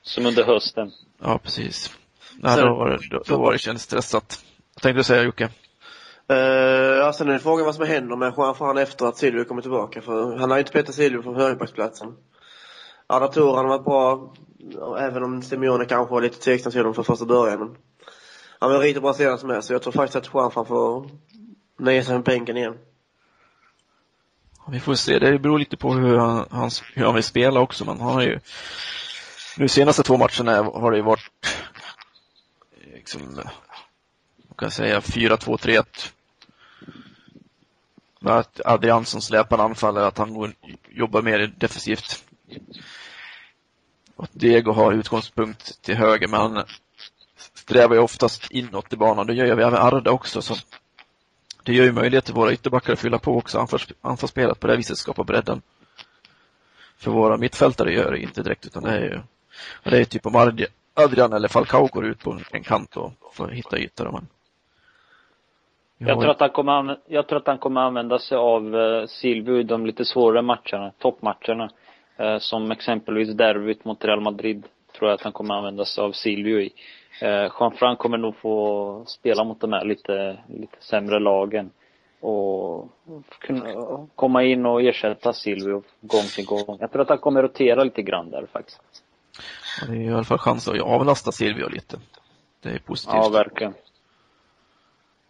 Som 0.02 0.26
under 0.26 0.44
hösten. 0.44 0.90
Ja, 1.22 1.38
precis. 1.38 1.90
Nej, 2.38 2.56
då 2.56 2.74
var 2.74 2.90
det, 2.90 2.98
då, 3.10 3.22
då 3.26 3.38
var 3.38 3.52
det 3.52 3.58
kändes 3.58 3.82
stressat. 3.82 4.44
Vad 4.74 4.82
tänkte 4.82 4.98
du 4.98 5.04
säga 5.04 5.22
Jocke? 5.22 5.48
Uh, 6.30 6.36
ja, 6.98 7.12
sen 7.12 7.28
är 7.28 7.32
det 7.32 7.38
frågan 7.38 7.66
vad 7.66 7.74
som 7.74 7.86
händer 7.86 8.16
med 8.16 8.34
Juan 8.36 8.54
Fran 8.54 8.78
efter 8.78 9.06
att 9.06 9.16
Silvio 9.16 9.44
kommer 9.44 9.62
tillbaka. 9.62 10.02
För 10.02 10.36
han 10.36 10.50
har 10.50 10.58
inte 10.58 10.72
petat 10.72 10.94
Silvio 10.94 11.22
från 11.22 11.36
högerbacksplatsen. 11.36 12.08
Arda 13.06 13.28
Tor 13.28 13.56
har 13.56 13.64
varit 13.64 13.84
bra, 13.84 14.34
även 14.98 15.22
om 15.22 15.42
Simeone 15.42 15.84
kanske 15.84 16.14
var 16.14 16.22
lite 16.22 16.38
tveksam 16.38 16.72
till 16.72 16.82
dem 16.82 16.94
från 16.94 17.04
första 17.04 17.24
början. 17.24 17.58
Men 17.58 17.76
han 18.58 18.70
var 18.70 18.78
riktigt 18.78 19.02
bra 19.02 19.14
senast 19.14 19.44
med, 19.44 19.64
så 19.64 19.72
jag 19.72 19.82
tror 19.82 19.92
faktiskt 19.92 20.16
att 20.16 20.34
Juan 20.34 20.50
Fran 20.50 20.66
får 20.66 21.10
nöja 21.80 22.04
sig 22.04 22.14
med 22.14 22.22
bänken 22.22 22.56
igen. 22.56 22.78
Vi 24.68 24.80
får 24.80 24.94
se, 24.94 25.18
det 25.18 25.38
beror 25.38 25.58
lite 25.58 25.76
på 25.76 25.92
hur 25.92 26.18
han, 26.18 26.46
han, 26.50 26.70
hur 26.94 27.04
han 27.04 27.14
vill 27.14 27.24
spela 27.24 27.60
också, 27.60 27.84
men 27.84 28.00
han 28.00 28.12
har 28.12 28.22
ju 28.22 28.40
nu 29.56 29.68
senaste 29.68 30.02
två 30.02 30.16
matcherna 30.16 30.62
har 30.62 30.90
det 30.90 30.96
ju 30.96 31.02
varit 31.02 31.30
liksom, 32.94 33.34
vad 34.48 34.56
kan 34.56 34.66
jag 34.66 34.72
säga, 34.72 35.00
4-2-3-1. 35.00 35.84
Med 38.20 38.32
att 38.32 38.60
Adrian 38.64 39.04
som 39.04 39.20
släpar 39.20 39.58
anfaller, 39.58 40.00
att 40.00 40.18
han 40.18 40.34
går, 40.34 40.52
jobbar 40.88 41.22
mer 41.22 41.52
defensivt. 41.56 42.24
Och 44.16 44.28
Diego 44.32 44.72
har 44.72 44.92
utgångspunkt 44.92 45.82
till 45.82 45.96
höger, 45.96 46.28
men 46.28 46.40
han 46.40 46.64
strävar 47.54 47.94
ju 47.94 48.00
oftast 48.00 48.50
inåt 48.50 48.92
i 48.92 48.96
banan. 48.96 49.26
Det 49.26 49.34
gör 49.34 49.46
ju 49.46 49.52
även 49.52 49.74
Arda 49.74 50.10
också, 50.10 50.42
så 50.42 50.56
det 51.64 51.72
gör 51.72 51.84
ju 51.84 51.92
möjlighet 51.92 52.24
till 52.24 52.34
våra 52.34 52.52
ytterbackar 52.52 52.92
att 52.92 52.98
fylla 52.98 53.18
på 53.18 53.36
också 53.36 53.66
anfallsspelet 54.02 54.60
på 54.60 54.66
det 54.66 54.76
viset, 54.76 54.98
skapa 54.98 55.24
bredden. 55.24 55.62
För 56.98 57.10
våra 57.10 57.36
mittfältare 57.36 57.92
gör 57.92 58.10
det 58.10 58.18
inte 58.18 58.42
direkt, 58.42 58.66
utan 58.66 58.82
det 58.82 58.90
är 58.90 59.00
ju, 59.00 59.20
det 59.90 60.00
är 60.00 60.04
typ 60.04 60.26
om 60.26 60.54
Adrian 60.94 61.32
eller 61.32 61.48
Falcao 61.48 61.86
går 61.86 62.06
ut 62.06 62.18
på 62.18 62.38
en 62.52 62.62
kant 62.62 62.96
och 62.96 63.12
får 63.32 63.48
hitta 63.48 63.78
ytor. 63.78 64.10
Men... 64.12 64.26
Jag, 66.08 66.20
tror 66.20 66.30
att 66.30 66.40
han 66.40 66.50
kommer, 66.50 66.98
jag 67.06 67.26
tror 67.28 67.38
att 67.38 67.46
han 67.46 67.58
kommer 67.58 67.80
använda 67.80 68.18
sig 68.18 68.38
av 68.38 68.76
eh, 68.76 69.06
Silvio 69.06 69.58
i 69.58 69.62
de 69.62 69.86
lite 69.86 70.04
svårare 70.04 70.42
matcherna, 70.42 70.92
toppmatcherna. 70.98 71.70
Eh, 72.20 72.38
som 72.38 72.70
exempelvis 72.70 73.34
derbyt 73.34 73.84
mot 73.84 74.04
Real 74.04 74.20
Madrid. 74.20 74.64
Tror 74.98 75.10
jag 75.10 75.14
att 75.14 75.22
han 75.22 75.32
kommer 75.32 75.54
använda 75.54 75.84
sig 75.84 76.04
av 76.04 76.12
Silvio 76.12 76.60
i. 76.60 76.72
Eh, 77.22 77.52
Jean 77.60 77.72
Franc 77.72 77.98
kommer 77.98 78.18
nog 78.18 78.36
få 78.36 79.04
spela 79.06 79.44
mot 79.44 79.60
de 79.60 79.72
här 79.72 79.84
lite, 79.84 80.38
lite 80.48 80.76
sämre 80.80 81.18
lagen 81.18 81.70
och 82.20 82.88
kunna 83.40 84.06
komma 84.14 84.42
in 84.42 84.66
och 84.66 84.82
ersätta 84.82 85.32
Silvio 85.32 85.82
gång 86.00 86.24
till 86.34 86.46
gång. 86.46 86.76
Jag 86.80 86.92
tror 86.92 87.02
att 87.02 87.08
han 87.08 87.18
kommer 87.18 87.42
rotera 87.42 87.84
lite 87.84 88.02
grann 88.02 88.30
där 88.30 88.46
faktiskt. 88.52 88.80
Ja, 89.80 89.86
det 89.86 89.96
är 89.96 90.00
i 90.00 90.12
alla 90.12 90.24
fall 90.24 90.38
chans 90.38 90.68
att 90.68 90.80
avlasta 90.80 91.32
Silvio 91.32 91.68
lite. 91.68 91.98
Det 92.62 92.68
är 92.68 92.78
positivt. 92.78 93.14
Ja, 93.14 93.28
verkligen. 93.28 93.74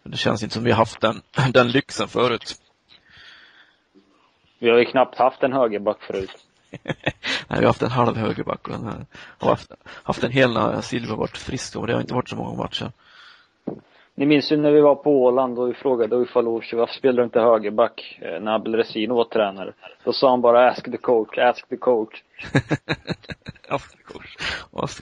Det 0.02 0.16
känns 0.16 0.42
inte 0.42 0.54
som 0.54 0.64
vi 0.64 0.70
har 0.70 0.78
haft 0.78 1.00
den, 1.00 1.23
den 1.52 1.70
lyxen 1.70 2.09
förut. 2.09 2.54
Vi 4.59 4.70
har 4.70 4.78
ju 4.78 4.85
knappt 4.85 5.18
haft 5.18 5.42
en 5.42 5.52
högerback 5.52 6.02
förut. 6.02 6.47
Nej, 6.85 6.95
vi 7.49 7.57
har 7.57 7.67
haft 7.67 7.83
en 7.83 7.91
halv 7.91 8.17
högerback 8.17 8.69
och, 8.69 8.75
en, 8.75 9.07
och 9.39 9.49
haft, 9.49 9.73
haft 9.85 10.25
en 10.25 10.31
hel 10.31 10.53
när 10.53 10.81
Silva 10.81 11.17
varit 11.17 11.37
frisk 11.37 11.77
och 11.77 11.87
det 11.87 11.93
har 11.93 12.00
inte 12.00 12.15
varit 12.15 12.29
så 12.29 12.37
många 12.37 12.57
matcher. 12.57 12.93
Ni 14.15 14.27
minns 14.27 14.53
ju 14.53 14.57
när 14.57 14.71
vi 14.71 14.81
var 14.81 14.95
på 14.95 15.23
Åland 15.23 15.59
och 15.59 15.69
vi 15.69 15.75
frågade 15.75 16.17
Uffe 16.17 16.33
Falushi 16.33 16.77
varför 16.77 16.95
spelar 16.95 17.17
du 17.17 17.25
inte 17.25 17.41
högerback 17.41 18.19
eh, 18.21 18.41
när 18.41 18.55
Abel 18.55 18.75
Resino 18.75 19.15
var 19.15 19.25
tränare? 19.25 19.73
Då 20.05 20.12
sa 20.12 20.31
han 20.31 20.41
bara 20.41 20.71
ask 20.71 20.85
the 20.85 20.97
coach, 20.97 21.39
ask 21.39 21.69
the 21.69 21.77
coach. 21.77 22.23
ask 23.69 23.97
the 23.97 24.03
coach. 24.03 24.37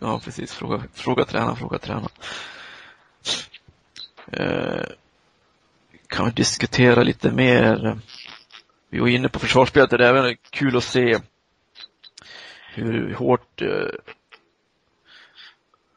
Ja, 0.01 0.21
precis. 0.25 0.55
Fråga, 0.55 0.83
fråga 0.95 1.25
tränaren, 1.25 1.57
fråga 1.57 1.79
tränaren. 1.79 2.09
Eh, 4.33 4.87
kan 6.07 6.27
vi 6.27 6.33
diskutera 6.33 7.03
lite 7.03 7.33
mer. 7.33 7.99
Vi 8.91 8.99
var 8.99 9.09
inne 9.09 9.29
på 9.29 9.39
försvarsspelet, 9.39 9.91
det 9.91 10.07
är 10.07 10.15
även 10.15 10.37
kul 10.51 10.77
att 10.77 10.85
se 10.85 11.19
hur 12.75 13.15
hårt 13.15 13.63
eh, 13.63 13.89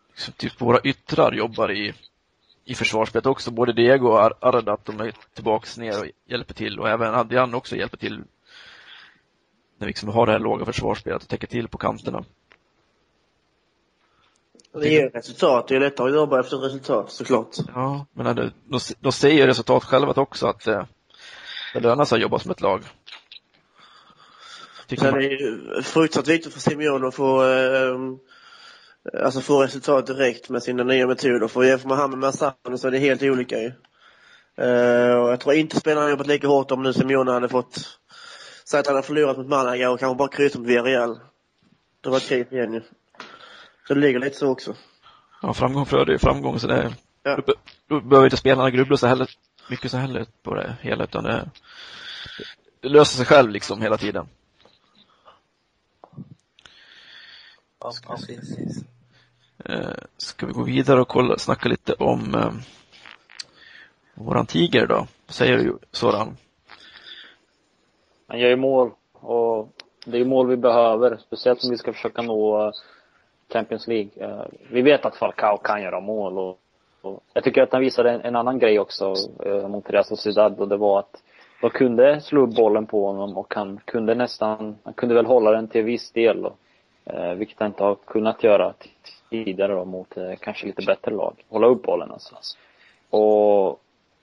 liksom 0.09 0.33
typ 0.33 0.61
våra 0.61 0.79
yttrar 0.79 1.31
jobbar 1.31 1.71
i, 1.71 1.93
i 2.65 2.75
försvarsspelet 2.75 3.25
också. 3.25 3.51
Både 3.51 3.73
Diego 3.73 4.07
och 4.07 4.45
Ardat, 4.45 4.85
de 4.85 4.99
är 4.99 5.13
tillbaks 5.33 5.77
ner 5.77 5.99
och 5.99 6.05
hjälper 6.25 6.53
till 6.53 6.79
och 6.79 6.89
även 6.89 7.15
Adrian 7.15 7.53
också 7.53 7.75
hjälper 7.75 7.97
till 7.97 8.23
när 9.77 9.85
vi 9.85 9.89
liksom 9.89 10.09
har 10.09 10.25
det 10.25 10.31
här 10.31 10.39
låga 10.39 10.65
försvarsspelet 10.65 11.23
och 11.23 11.29
täcker 11.29 11.47
till 11.47 11.67
på 11.67 11.77
kanterna. 11.77 12.23
Det 14.73 14.89
ger 14.89 15.09
resultat. 15.09 15.67
Det 15.67 15.75
är 15.75 15.79
lättare 15.79 16.09
att 16.09 16.15
jobba 16.15 16.39
efter 16.39 16.57
resultat 16.57 17.11
såklart. 17.11 17.55
Ja, 17.75 18.05
men 18.13 18.35
de, 18.35 18.79
de 18.99 19.11
säger 19.11 19.47
resultat 19.47 19.83
själva 19.83 20.13
också 20.15 20.47
att 20.47 20.65
det, 20.65 20.87
det 21.73 21.79
lönar 21.79 22.05
sig 22.05 22.15
att 22.15 22.21
jobba 22.21 22.39
som 22.39 22.51
ett 22.51 22.61
lag. 22.61 22.83
Sen 24.99 25.15
är 25.15 25.75
det 25.75 25.83
fruktansvärt 25.83 26.35
viktigt 26.35 26.53
för 26.53 26.59
Simeone 26.59 27.07
att 27.07 27.15
få, 27.15 27.43
eh, 27.43 27.95
alltså 29.23 29.41
få 29.41 29.63
resultat 29.63 30.07
direkt 30.07 30.49
med 30.49 30.63
sina 30.63 30.83
nya 30.83 31.07
metoder. 31.07 31.47
För 31.47 31.63
jämför 31.63 31.89
man 31.89 31.97
han 31.97 32.09
med 32.09 32.19
Massano 32.19 32.77
så 32.77 32.87
är 32.87 32.91
det 32.91 32.97
helt 32.97 33.23
olika 33.23 33.57
ju. 33.57 33.71
Eh, 34.57 35.15
och 35.15 35.31
jag 35.31 35.39
tror 35.39 35.55
inte 35.55 35.79
spelarna 35.79 36.09
jobbat 36.09 36.27
lika 36.27 36.47
hårt 36.47 36.71
om 36.71 36.83
nu 36.83 36.93
Simeone 36.93 37.31
hade 37.31 37.49
fått, 37.49 37.99
säga 38.65 38.79
att 38.81 38.87
han 38.87 38.95
hade 38.95 39.07
förlorat 39.07 39.37
mot 39.37 39.47
Malaga 39.47 39.91
och 39.91 39.99
kanske 39.99 40.17
bara 40.17 40.27
kryssat 40.27 40.59
mot 40.59 40.69
Villarreal. 40.69 41.19
Det 42.03 42.09
var 42.09 42.19
kris 42.19 42.51
igen 42.51 42.73
ju. 42.73 42.81
Så 43.87 43.93
det 43.93 43.99
ligger 43.99 44.19
lite 44.19 44.37
så 44.37 44.49
också. 44.49 44.75
Ja, 45.41 45.53
framgång 45.53 45.85
föder 45.85 46.11
ju 46.11 46.19
framgång 46.19 46.59
så 46.59 46.67
det, 46.67 46.93
ja. 47.23 47.39
då, 47.45 47.53
då 47.87 48.01
behöver 48.01 48.25
inte 48.25 48.37
spelarna 48.37 48.69
grubbla 48.69 48.97
så 48.97 49.07
heller, 49.07 49.29
mycket 49.69 49.91
så 49.91 49.97
heller 49.97 50.25
på 50.43 50.55
det 50.55 50.75
hela 50.81 51.03
utan 51.03 51.23
det, 51.23 51.49
det 52.81 52.89
löser 52.89 53.17
sig 53.17 53.25
själv 53.25 53.49
liksom 53.51 53.81
hela 53.81 53.97
tiden. 53.97 54.27
Ja, 57.81 57.91
precis. 58.07 58.83
Eh, 59.65 59.89
ska 60.17 60.45
vi 60.45 60.53
gå 60.53 60.63
vidare 60.63 61.01
och 61.01 61.07
kolla, 61.07 61.37
snacka 61.37 61.69
lite 61.69 61.93
om 61.93 62.35
eh, 62.35 62.51
våran 64.13 64.45
tiger 64.45 64.87
då? 64.87 65.07
Vad 65.25 65.35
säger 65.35 65.57
du 65.57 65.77
Soran? 65.91 66.37
Han 68.27 68.39
gör 68.39 68.49
ju 68.49 68.55
mål 68.55 68.91
och 69.13 69.69
det 70.05 70.17
är 70.17 70.25
mål 70.25 70.47
vi 70.47 70.57
behöver, 70.57 71.17
speciellt 71.17 71.63
om 71.63 71.69
vi 71.69 71.77
ska 71.77 71.93
försöka 71.93 72.21
nå 72.21 72.65
uh, 72.65 72.71
Champions 73.53 73.87
League. 73.87 74.27
Uh, 74.27 74.45
vi 74.71 74.81
vet 74.81 75.05
att 75.05 75.15
Falcao 75.15 75.57
kan 75.57 75.81
göra 75.81 75.99
mål 75.99 76.37
och, 76.37 76.59
och 77.01 77.23
jag 77.33 77.43
tycker 77.43 77.61
att 77.61 77.71
han 77.71 77.81
visade 77.81 78.11
en, 78.11 78.21
en 78.21 78.35
annan 78.35 78.59
grej 78.59 78.79
också 78.79 79.13
uh, 79.45 79.67
mot 79.67 79.89
Real 79.89 80.05
Sociedad 80.05 80.59
och 80.59 80.67
det 80.67 80.77
var 80.77 80.99
att 80.99 81.23
de 81.61 81.69
kunde 81.69 82.21
slå 82.21 82.41
upp 82.41 82.55
bollen 82.55 82.85
på 82.85 83.05
honom 83.05 83.37
och 83.37 83.53
han 83.55 83.79
kunde 83.85 84.15
nästan, 84.15 84.77
han 84.83 84.93
kunde 84.93 85.15
väl 85.15 85.25
hålla 85.25 85.51
den 85.51 85.67
till 85.67 85.83
viss 85.83 86.11
del. 86.11 86.45
Och, 86.45 86.57
Eh, 87.13 87.33
vilket 87.33 87.59
han 87.59 87.67
inte 87.67 87.83
har 87.83 87.95
kunnat 87.95 88.43
göra 88.43 88.73
tidigare 89.29 89.73
då 89.73 89.85
mot 89.85 90.17
eh, 90.17 90.33
kanske 90.39 90.65
lite 90.65 90.85
bättre 90.85 91.11
lag. 91.11 91.33
Hålla 91.49 91.67
upp 91.67 91.83
bollen 91.83 92.11
alltså. 92.11 92.35
Och 93.09 93.79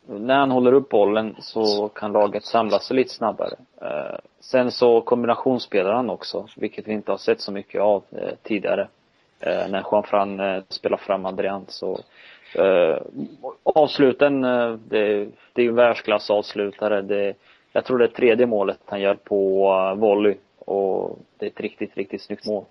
när 0.06 0.38
han 0.38 0.50
håller 0.50 0.72
upp 0.72 0.88
bollen 0.88 1.36
så 1.38 1.88
kan 1.88 2.12
laget 2.12 2.44
samla 2.44 2.78
sig 2.78 2.96
lite 2.96 3.10
snabbare. 3.10 3.54
Eh, 3.80 4.18
sen 4.40 4.70
så 4.70 5.00
kombinationsspelar 5.00 5.92
han 5.92 6.10
också, 6.10 6.48
vilket 6.56 6.88
vi 6.88 6.92
inte 6.92 7.10
har 7.10 7.18
sett 7.18 7.40
så 7.40 7.52
mycket 7.52 7.80
av 7.80 8.02
eh, 8.10 8.34
tidigare. 8.42 8.88
Eh, 9.40 9.68
när 9.68 9.84
Juan 9.90 10.02
Fran 10.02 10.40
eh, 10.40 10.62
spelar 10.68 10.96
fram 10.96 11.26
Adrian 11.26 11.64
så 11.68 11.98
eh, 12.54 12.98
avsluten, 13.62 14.44
eh, 14.44 14.72
det, 14.72 15.28
det 15.52 15.62
är 15.62 15.64
ju 15.64 15.72
en. 15.72 17.02
Det, 17.02 17.34
jag 17.72 17.84
tror 17.84 17.98
det 17.98 18.04
är 18.04 18.08
tredje 18.08 18.46
målet 18.46 18.78
han 18.84 19.00
gör 19.00 19.14
på 19.14 19.70
eh, 19.72 20.00
volley 20.00 20.34
och 20.58 21.18
det 21.38 21.46
är 21.46 21.50
ett 21.50 21.60
riktigt, 21.60 21.96
riktigt 21.96 22.22
snyggt 22.22 22.46
mål. 22.46 22.64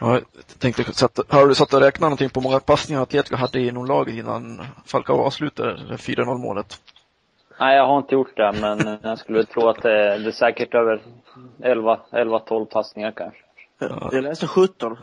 Ja, 0.00 0.14
jag 0.14 0.24
tänkte, 0.58 0.82
har 1.28 1.46
du 1.46 1.54
satt 1.54 1.74
och 1.74 1.80
räknat 1.80 2.00
någonting 2.00 2.30
på 2.30 2.40
många 2.40 2.60
passningar 2.60 3.02
Atletico 3.02 3.36
hade 3.36 3.60
inom 3.60 3.86
laget 3.86 4.14
innan 4.14 4.62
Falcao 4.86 5.20
avslutade 5.22 5.96
4-0 5.96 6.38
målet? 6.38 6.80
Nej, 7.60 7.76
jag 7.76 7.86
har 7.86 7.98
inte 7.98 8.14
gjort 8.14 8.36
det, 8.36 8.52
men 8.60 8.98
jag 9.02 9.18
skulle 9.18 9.44
tro 9.44 9.68
att 9.68 9.82
det 9.82 9.92
är, 9.92 10.18
det 10.18 10.26
är 10.28 10.32
säkert 10.32 10.74
över 10.74 11.02
11-12 11.58 12.64
passningar 12.64 13.12
kanske. 13.16 13.38
Ja. 13.78 14.08
Jag 14.12 14.22
läste 14.24 14.46
17. 14.46 14.96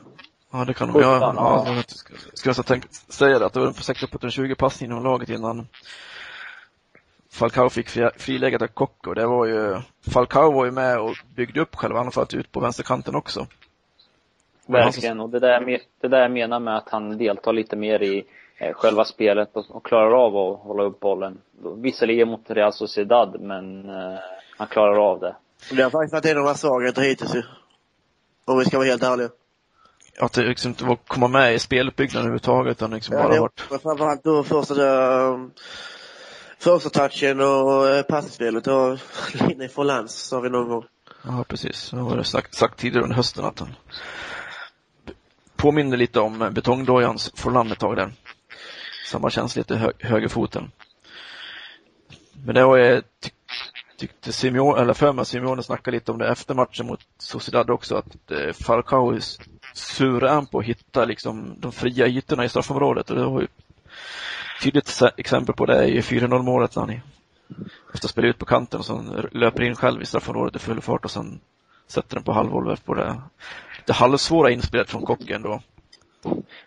Ja, 0.51 0.65
det 0.65 0.73
kan 0.73 0.93
de 0.93 1.01
göra. 1.01 1.19
ja. 1.19 1.63
Ja, 1.67 1.73
jag 1.75 1.89
ska, 1.89 2.13
ska 2.33 2.49
jag 2.49 2.65
tänka, 2.65 2.87
säga 3.09 3.39
det, 3.39 3.45
att 3.45 3.53
det 3.53 3.59
var 3.59 3.71
säkert 3.71 4.03
uppåt 4.03 4.23
en 4.23 4.31
20 4.31 4.55
passningar 4.55 4.91
inom 4.93 5.03
laget 5.03 5.29
innan 5.29 5.67
Falcao 7.31 7.69
fick 7.69 7.89
fri- 7.89 8.11
friläget 8.17 8.61
av 8.61 8.67
Kocko. 8.67 9.13
Det 9.13 9.25
var 9.27 9.45
ju, 9.45 9.81
Falcao 10.11 10.51
var 10.51 10.65
ju 10.65 10.71
med 10.71 10.99
och 10.99 11.15
byggde 11.35 11.61
upp 11.61 11.75
själva 11.75 11.99
anfallet 11.99 12.33
ut 12.33 12.51
på 12.51 12.59
vänsterkanten 12.59 13.15
också. 13.15 13.47
Verkligen. 14.67 15.19
Och 15.19 15.29
det 15.29 15.39
där, 15.39 15.79
det 16.01 16.07
där 16.07 16.21
jag 16.21 16.31
menar 16.31 16.59
med 16.59 16.77
att 16.77 16.89
han 16.89 17.17
deltar 17.17 17.53
lite 17.53 17.75
mer 17.75 18.03
i 18.03 18.25
eh, 18.57 18.73
själva 18.73 19.05
spelet 19.05 19.49
och, 19.53 19.85
klarar 19.85 20.25
av 20.25 20.37
att 20.37 20.59
hålla 20.59 20.83
upp 20.83 20.99
bollen. 20.99 21.37
Visserligen 21.77 22.27
mot 22.27 22.49
Real 22.49 22.73
Sociedad, 22.73 23.41
men 23.41 23.89
eh, 23.89 24.19
han 24.57 24.67
klarar 24.67 25.11
av 25.11 25.19
det. 25.19 25.35
Det 25.71 25.81
har 25.81 25.89
faktiskt 25.89 26.13
varit 26.13 26.25
en 26.25 26.37
av 26.37 26.43
våra 26.43 26.53
svagheter 26.53 27.01
hittills 27.01 27.35
ju. 27.35 27.43
Om 28.45 28.59
vi 28.59 28.65
ska 28.65 28.77
vara 28.77 28.87
helt 28.87 29.03
ärliga. 29.03 29.29
Att 30.19 30.33
det 30.33 30.43
liksom 30.43 30.69
inte 30.69 30.85
var 30.85 30.95
komma 30.95 31.27
med 31.27 31.53
i 31.53 31.59
speluppbyggnaden 31.59 32.21
överhuvudtaget, 32.21 32.71
utan 32.71 32.91
liksom 32.91 33.15
Ja, 33.15 33.23
bara 33.23 33.33
det 33.33 33.39
varit, 33.39 33.71
var 33.71 33.77
framförallt 33.77 34.23
då 34.23 34.43
första, 34.43 35.19
um, 35.21 35.51
första 36.59 36.89
touchen 36.89 37.41
och 37.41 38.07
passningsspelet 38.07 38.67
och 38.67 38.97
linjen 39.47 39.69
från 39.69 39.87
lands 39.87 40.13
sa 40.13 40.39
vi 40.39 40.49
någon 40.49 40.69
gång. 40.69 40.85
ja 41.23 41.45
precis, 41.47 41.91
det 41.91 41.97
var 41.97 42.17
det 42.17 42.23
sagt, 42.23 42.53
sagt 42.55 42.79
tidigare 42.79 43.03
under 43.03 43.15
hösten 43.15 43.45
att 43.45 43.59
han 43.59 43.75
påminner 45.57 45.97
lite 45.97 46.19
om 46.19 46.49
betongdojans 46.53 47.31
Forlan 47.35 47.71
ett 47.71 47.79
tag 47.79 47.95
där. 47.95 48.11
Samma 49.05 49.29
känsla 49.29 49.59
lite 49.59 49.75
hö, 49.75 49.91
högerfoten. 49.99 50.71
Men 52.45 52.55
det 52.55 52.65
var 52.65 52.77
jag 52.77 53.03
tyckte 53.97 54.33
Simeone, 54.33 54.81
eller 54.81 54.93
för 54.93 55.13
mig 55.13 55.21
att 55.21 55.27
Simeone 55.27 55.63
snackade 55.63 55.97
lite 55.97 56.11
om 56.11 56.17
det 56.17 56.27
efter 56.27 56.55
matchen 56.55 56.85
mot 56.85 56.99
Sociedad 57.17 57.69
också, 57.69 57.95
att 57.95 58.31
eh, 58.31 58.53
Falcao 58.53 59.11
är 59.11 59.19
sur 59.73 60.45
på 60.45 60.59
att 60.59 60.65
hitta 60.65 61.05
liksom 61.05 61.55
de 61.59 61.71
fria 61.71 62.07
ytorna 62.07 62.45
i 62.45 62.49
straffområdet 62.49 63.09
och 63.09 63.15
det 63.15 63.25
var 63.25 63.41
ju 63.41 63.47
tydligt 64.61 65.01
exempel 65.17 65.55
på 65.55 65.65
det 65.65 65.87
i 65.87 66.01
4-0 66.01 66.41
målet 66.41 66.75
när 66.75 66.83
han 66.83 67.01
efter 67.93 68.07
att 68.07 68.11
spela 68.11 68.27
ut 68.27 68.37
på 68.37 68.45
kanten 68.45 68.79
och 68.79 68.85
så 68.85 69.23
löper 69.31 69.63
in 69.63 69.75
själv 69.75 70.01
i 70.01 70.05
straffområdet 70.05 70.55
i 70.55 70.59
full 70.59 70.81
fart 70.81 71.05
och 71.05 71.11
sen 71.11 71.39
sätter 71.87 72.15
den 72.15 72.23
på 72.23 72.31
halvvolvet 72.31 72.85
på 72.85 72.93
det, 72.93 73.21
det 73.87 73.93
halvsvåra 73.93 74.51
inspelet 74.51 74.89
från 74.89 75.01
Kocken 75.01 75.41
då. 75.41 75.59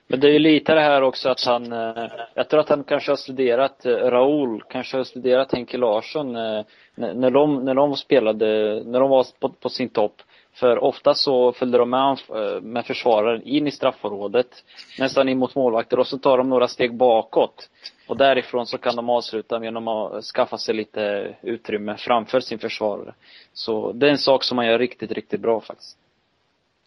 Men 0.07 0.21
det 0.21 0.29
är 0.29 0.33
ju 0.33 0.39
lite 0.39 0.75
det 0.75 0.81
här 0.81 1.03
också 1.03 1.29
att 1.29 1.45
han, 1.45 1.73
eh, 1.73 2.11
jag 2.35 2.49
tror 2.49 2.61
att 2.61 2.69
han 2.69 2.85
kanske 2.85 3.11
har 3.11 3.17
studerat 3.17 3.87
eh, 3.87 3.93
Raoul 3.93 4.63
kanske 4.69 4.97
har 4.97 5.05
studerat 5.05 5.53
Henke 5.53 5.79
Larsson 5.79 6.37
eh, 6.37 6.65
när, 6.95 7.31
de, 7.31 7.65
när 7.65 7.75
de 7.75 7.97
spelade, 7.97 8.47
när 8.85 9.01
de 9.01 9.11
var 9.11 9.27
på, 9.41 9.49
på 9.49 9.69
sin 9.69 9.89
topp. 9.89 10.23
För 10.55 10.85
ofta 10.85 11.15
så 11.15 11.53
följde 11.53 11.79
de 11.79 11.91
med, 11.91 12.19
med 12.63 12.87
försvararen 12.87 13.43
in 13.43 13.67
i 13.67 13.71
straffområdet, 13.71 14.65
nästan 14.99 15.29
in 15.29 15.39
mot 15.39 15.55
målvakter 15.55 15.99
och 15.99 16.07
så 16.07 16.19
tar 16.19 16.39
de 16.39 16.49
några 16.49 16.69
steg 16.69 16.95
bakåt. 16.95 17.69
Och 18.09 18.17
därifrån 18.17 18.67
så 18.67 18.79
kan 18.79 18.97
de 18.97 19.11
avsluta 19.11 19.65
genom 19.65 19.89
att 19.89 20.25
skaffa 20.25 20.59
sig 20.59 20.75
lite 20.75 21.35
utrymme 21.43 21.97
framför 21.99 22.41
sin 22.41 22.59
försvarare. 22.59 23.15
Så 23.53 23.93
det 23.93 24.07
är 24.07 24.11
en 24.11 24.19
sak 24.19 24.45
som 24.45 24.57
man 24.57 24.67
gör 24.67 24.79
riktigt, 24.79 25.13
riktigt 25.13 25.41
bra 25.41 25.61
faktiskt. 25.61 26.00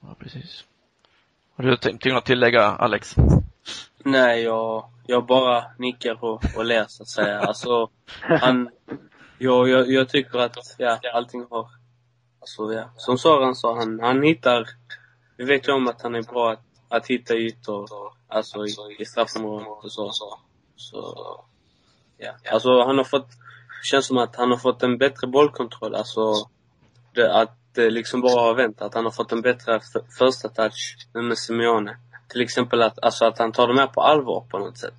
Ja, 0.04 0.16
precis. 0.20 0.64
Har 1.56 1.64
du 1.64 1.78
tänkt 1.78 2.06
något 2.06 2.18
att 2.18 2.26
tillägga, 2.26 2.64
Alex? 2.64 3.16
Nej, 4.04 4.42
jag, 4.42 4.90
jag 5.08 5.26
bara 5.26 5.66
nickar 5.78 6.24
och, 6.24 6.44
och 6.58 6.66
ler 6.66 6.86
så 6.88 7.04
att 7.04 7.10
säga. 7.10 7.40
Alltså, 7.40 7.90
han, 8.22 8.70
jag, 9.38 9.70
jag, 9.70 9.92
jag 9.92 10.10
tycker 10.10 10.40
att, 10.40 10.58
ja, 10.78 11.00
allting 11.14 11.46
har, 11.50 11.68
alltså 12.40 12.74
ja, 12.74 12.90
som 12.98 13.18
Soran 13.18 13.56
sa, 13.56 13.76
han, 13.76 14.00
han 14.00 14.24
hittar, 14.24 14.70
vi 15.38 15.46
vet 15.46 15.68
ju 15.68 15.72
om 15.72 15.88
att 15.88 16.02
han 16.02 16.16
är 16.16 16.24
bra 16.24 16.52
att, 16.52 16.64
att 16.90 17.08
hitta 17.08 17.36
ytor, 17.36 17.90
alltså 18.28 18.66
i, 18.66 18.76
i 19.00 19.06
straffområdet 19.06 19.84
och 19.84 19.92
så. 19.92 20.40
Så, 20.76 21.16
ja. 22.18 22.32
Alltså 22.52 22.84
han 22.84 22.98
har 22.98 23.06
fått, 23.06 23.30
det 23.82 23.88
känns 23.88 24.06
som 24.06 24.18
att 24.18 24.36
han 24.36 24.52
har 24.52 24.58
fått 24.58 24.84
en 24.84 24.98
bättre 24.98 25.28
bollkontroll, 25.28 25.96
alltså, 25.96 26.34
det, 27.14 27.36
att 27.36 27.58
det 27.76 27.86
eh, 27.86 27.92
liksom 27.92 28.22
bara 28.22 28.42
har 28.42 28.56
vänt, 28.56 28.82
att 28.82 28.94
han 28.94 29.04
har 29.04 29.12
fått 29.12 29.32
en 29.32 29.42
bättre 29.42 29.80
första 30.18 30.50
touch 30.50 30.98
nu 31.14 31.22
med 31.22 31.38
Simeone. 31.38 31.98
Till 32.30 32.42
exempel 32.42 32.82
att, 32.82 33.04
alltså 33.04 33.26
att 33.26 33.40
han 33.40 33.52
tar 33.52 33.68
det 33.68 33.74
med 33.74 33.94
på 33.94 34.02
allvar 34.02 34.46
på 34.52 34.60
något 34.60 34.78
sätt. 34.78 34.94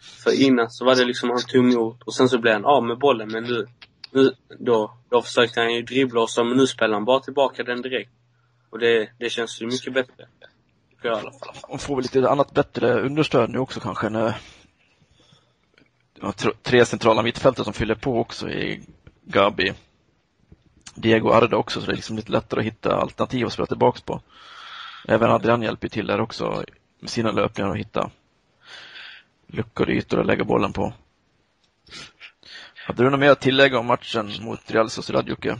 För 0.00 0.40
innan 0.42 0.70
så 0.70 0.84
var 0.84 0.96
det 0.96 1.04
liksom 1.04 1.30
han 1.30 1.42
tog 1.42 1.72
emot 1.72 2.02
och 2.02 2.14
sen 2.14 2.28
så 2.28 2.38
blev 2.38 2.54
han 2.54 2.64
av 2.64 2.84
med 2.84 2.98
bollen 2.98 3.28
men 3.32 3.44
nu, 3.44 3.66
nu 4.10 4.34
då, 4.58 4.94
då 5.10 5.22
försökte 5.22 5.60
han 5.60 5.74
ju 5.74 5.82
dribbla 5.82 6.20
och 6.20 6.30
så 6.30 6.44
men 6.44 6.56
nu 6.56 6.66
spelar 6.66 6.94
han 6.94 7.04
bara 7.04 7.20
tillbaka 7.20 7.62
den 7.62 7.82
direkt. 7.82 8.10
Och 8.70 8.78
det, 8.78 9.08
det 9.18 9.30
känns 9.30 9.62
ju 9.62 9.66
mycket 9.66 9.94
bättre. 9.94 10.26
Tycker 10.90 11.08
jag 11.08 11.18
i 11.18 11.20
alla 11.20 11.32
fall. 11.32 11.54
Och 11.62 11.80
får 11.80 11.96
väl 11.96 12.02
lite 12.02 12.30
annat 12.30 12.52
bättre 12.52 13.00
understöd 13.00 13.50
nu 13.50 13.58
också 13.58 13.80
kanske 13.80 14.08
när 14.08 14.34
de 16.20 16.32
tre 16.62 16.84
centrala 16.84 17.22
mittfältare 17.22 17.64
som 17.64 17.72
fyller 17.72 17.94
på 17.94 18.20
också 18.20 18.48
i 18.48 18.82
Gabi, 19.24 19.72
Diego 20.94 21.30
Arda 21.30 21.56
också, 21.56 21.80
så 21.80 21.86
det 21.86 21.92
är 21.92 21.96
liksom 21.96 22.16
lite 22.16 22.32
lättare 22.32 22.60
att 22.60 22.66
hitta 22.66 22.96
alternativ 22.96 23.46
att 23.46 23.52
spela 23.52 23.66
tillbaks 23.66 24.00
på. 24.00 24.20
Även 25.08 25.30
Adrian 25.30 25.62
hjälper 25.62 25.88
till 25.88 26.06
där 26.06 26.20
också 26.20 26.64
med 27.00 27.10
sina 27.10 27.32
löpningar 27.32 27.70
och 27.70 27.78
hitta 27.78 28.10
luckor 29.46 29.86
och 29.86 29.92
ytor 29.92 30.20
att 30.20 30.26
lägga 30.26 30.44
bollen 30.44 30.72
på. 30.72 30.92
Hade 32.86 33.02
du 33.02 33.10
något 33.10 33.20
mer 33.20 33.30
att 33.30 33.40
tillägga 33.40 33.78
om 33.78 33.86
matchen 33.86 34.30
mot 34.40 34.70
Real 34.70 34.90
Sociedad, 34.90 35.28
Jocke? 35.28 35.58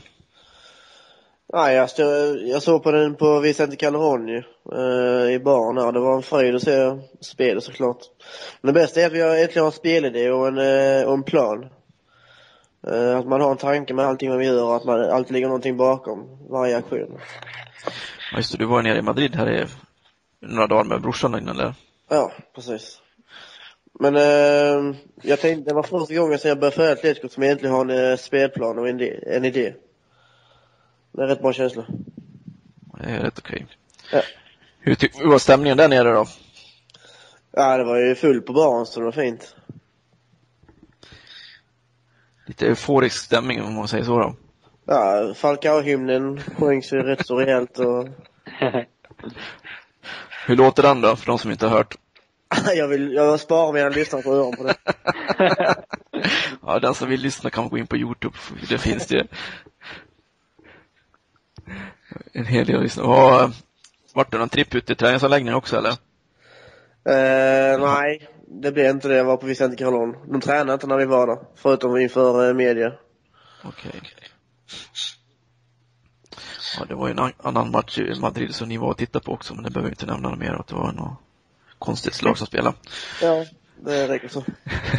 Nej, 1.53 1.75
jag, 1.75 1.89
stod, 1.89 2.07
jag 2.47 2.63
såg 2.63 2.83
på 2.83 2.91
den 2.91 3.15
på 3.15 3.39
Vicente 3.39 3.75
Calderón 3.75 4.27
ju, 4.27 4.43
eh, 4.71 5.33
i 5.35 5.39
baren 5.39 5.77
här. 5.77 5.91
Det 5.91 5.99
var 5.99 6.15
en 6.15 6.21
fröjd 6.21 6.55
att 6.55 6.61
se 6.61 6.97
spelet 7.21 7.63
såklart. 7.63 7.97
Men 8.61 8.73
det 8.73 8.79
bästa 8.81 9.01
är 9.01 9.05
att 9.05 9.13
vi 9.13 9.21
har 9.21 9.35
äntligen 9.35 9.61
har 9.61 9.71
en 9.71 9.71
spelidé 9.71 10.31
och 10.31 10.47
en, 10.47 10.57
eh, 10.57 11.07
och 11.07 11.13
en 11.13 11.23
plan. 11.23 11.65
Eh, 12.87 13.17
att 13.17 13.27
man 13.27 13.41
har 13.41 13.51
en 13.51 13.57
tanke 13.57 13.93
med 13.93 14.05
allting 14.05 14.29
man 14.29 14.43
gör 14.45 14.63
och 14.63 14.75
att 14.75 14.85
man 14.85 15.01
alltid 15.09 15.33
ligger 15.33 15.47
någonting 15.47 15.77
bakom 15.77 16.47
varje 16.49 16.77
aktion. 16.77 17.19
Ja, 18.31 18.37
just 18.37 18.51
det, 18.51 18.57
du 18.57 18.65
var 18.65 18.81
nere 18.81 18.97
i 18.97 19.01
Madrid 19.01 19.35
här 19.35 19.51
i 19.51 19.65
några 20.39 20.67
dagar 20.67 20.83
med 20.83 21.01
brorsan 21.01 21.35
innan 21.37 21.59
eller? 21.59 21.73
Ja, 22.09 22.31
precis. 22.55 23.01
Men 23.99 24.15
eh, 24.15 24.95
jag 25.21 25.39
tänkte, 25.39 25.69
det 25.69 25.73
var 25.75 25.83
första 25.83 26.15
gången 26.15 26.39
sedan 26.39 26.49
jag 26.49 26.59
började 26.59 26.75
följa 26.75 26.91
Atletico 26.91 27.29
som 27.29 27.43
jag 27.43 27.47
egentligen 27.47 27.75
har 27.75 27.81
en 27.85 28.11
eh, 28.11 28.17
spelplan 28.17 28.79
och 28.79 28.89
en, 28.89 28.99
idé- 28.99 29.23
en 29.35 29.45
idé. 29.45 29.73
Det 31.11 31.21
är 31.21 31.23
en 31.23 31.29
rätt 31.29 31.41
bra 31.41 31.53
känsla. 31.53 31.85
Det 32.99 33.09
är 33.09 33.19
rätt 33.19 33.39
okej. 33.39 33.67
Ja. 34.11 34.21
Hur, 34.79 34.97
hur 35.19 35.29
var 35.29 35.39
stämningen 35.39 35.77
där 35.77 35.87
nere 35.89 36.11
då? 36.13 36.25
Ja, 37.51 37.77
det 37.77 37.83
var 37.83 37.97
ju 37.99 38.15
full 38.15 38.41
på 38.41 38.53
baren 38.53 38.85
så 38.85 38.99
det 38.99 39.05
var 39.05 39.11
fint. 39.11 39.55
Lite 42.51 42.67
euforisk 42.67 43.17
stämning 43.17 43.61
om 43.61 43.73
man 43.73 43.87
säger 43.87 44.03
så 44.03 44.19
då. 44.19 44.35
Ja, 44.85 45.33
Falcao-hymnen 45.35 46.41
sjöngs 46.57 46.93
ju 46.93 47.03
rätt 47.03 47.27
så 47.27 47.39
rejält 47.39 47.79
och 47.79 48.07
Hur 50.47 50.55
låter 50.55 50.83
den 50.83 51.01
då, 51.01 51.15
för 51.15 51.25
de 51.25 51.39
som 51.39 51.51
inte 51.51 51.67
har 51.67 51.77
hört? 51.77 51.97
jag 52.75 52.87
vill, 52.87 53.13
jag 53.13 53.39
sparar 53.39 53.73
mina 53.73 53.89
lyssnare 53.89 54.21
på 54.21 54.33
öron 54.33 54.55
på 54.55 54.63
det. 54.63 54.75
Ja, 56.65 56.79
den 56.79 56.93
som 56.93 57.09
vill 57.09 57.21
lyssna 57.21 57.49
kan 57.49 57.69
gå 57.69 57.77
in 57.77 57.87
på 57.87 57.97
Youtube, 57.97 58.37
det 58.69 58.77
finns 58.77 59.07
det. 59.07 59.27
En 62.33 62.45
hel 62.45 62.65
del 62.65 62.75
att 62.75 62.83
lyssna. 62.83 63.03
Och, 63.03 63.51
vart 64.13 64.31
det 64.31 64.37
någon 64.37 64.49
tripp 64.49 64.75
ut 64.75 64.89
i 64.89 64.95
träningsanläggningen 64.95 65.55
också 65.55 65.77
eller? 65.77 65.91
Eh, 67.05 67.79
nej, 67.79 68.27
det 68.53 68.71
blev 68.71 68.89
inte 68.89 69.07
det. 69.07 69.15
Jag 69.15 69.25
var 69.25 69.37
på 69.37 69.45
Vicente 69.45 69.75
Carolon. 69.75 70.15
De 70.27 70.41
tränade 70.41 70.73
inte 70.73 70.87
när 70.87 70.97
vi 70.97 71.05
var 71.05 71.27
där, 71.27 71.37
förutom 71.55 71.97
inför 71.97 72.47
eh, 72.47 72.53
media. 72.53 72.93
Okej. 73.63 74.01
Ja, 76.79 76.85
det 76.85 76.95
var 76.95 77.07
ju 77.07 77.11
en 77.11 77.19
an- 77.19 77.33
annan 77.37 77.71
match 77.71 77.99
i 77.99 78.19
Madrid 78.21 78.55
som 78.55 78.69
ni 78.69 78.77
var 78.77 78.87
och 78.87 78.97
tittade 78.97 79.25
på 79.25 79.31
också, 79.31 79.53
men 79.55 79.63
det 79.63 79.69
behöver 79.69 79.89
vi 79.89 79.93
inte 79.93 80.05
nämna 80.05 80.35
mer, 80.35 80.51
att 80.53 80.67
det 80.67 80.75
var 80.75 80.91
något 80.91 81.17
konstigt 81.79 82.13
slag 82.13 82.37
som 82.37 82.47
spelade. 82.47 82.75
Ja, 83.21 83.45
det 83.79 84.07
räcker 84.07 84.27
så. 84.27 84.43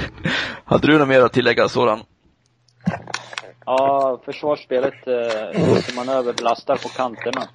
Hade 0.65 0.87
du 0.87 0.99
något 0.99 1.09
mer 1.09 1.21
att 1.21 1.33
tillägga 1.33 1.69
sådan? 1.69 2.01
Ja, 3.67 4.21
försvarsspelet, 4.25 5.07
eh, 5.07 5.95
man 5.97 6.09
överbelastar 6.09 6.77
på 6.77 6.89
kanterna. 6.89 7.49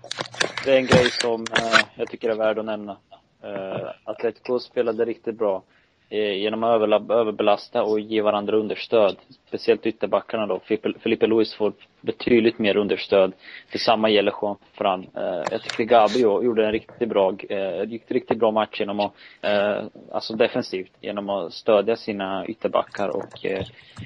Det 0.66 0.74
är 0.74 0.78
en 0.78 0.86
grej 0.86 1.12
som 1.12 1.42
eh, 1.42 1.80
jag 1.96 2.08
tycker 2.08 2.30
är 2.30 2.36
värd 2.36 2.60
att 2.60 2.66
nämna. 2.66 2.98
Eh, 3.44 3.90
Atletico 4.04 4.60
spelade 4.60 5.06
riktigt 5.06 5.38
bra 5.38 5.64
Eh, 6.10 6.34
genom 6.34 6.64
att 6.64 7.12
överbelasta 7.12 7.84
och 7.84 8.00
ge 8.00 8.22
varandra 8.22 8.58
understöd. 8.58 9.16
Speciellt 9.48 9.86
ytterbackarna 9.86 10.48
då. 10.48 10.60
Filipe, 11.00 11.28
Luis 11.28 11.54
får 11.54 11.74
betydligt 12.02 12.60
mer 12.60 12.78
understöd. 12.78 13.34
Detsamma 13.72 14.10
gäller 14.10 14.34
Juan 14.42 14.56
Fran. 14.74 15.08
Eh, 15.16 15.44
jag 15.52 15.62
tyckte 15.62 15.84
Gabio 15.84 16.44
gjorde 16.44 16.66
en 16.66 16.72
riktigt 16.72 17.10
bra, 17.10 17.34
eh, 17.50 17.84
gick 17.84 18.12
riktigt 18.12 18.40
bra 18.40 18.52
match 18.52 18.80
genom 18.80 19.00
att, 19.00 19.14
alltså 20.12 20.34
defensivt, 20.34 20.92
genom 21.02 21.30
att 21.30 21.54
stödja 21.54 21.96
sina 21.96 22.46
ytterbackar 22.48 23.10
och 23.10 23.46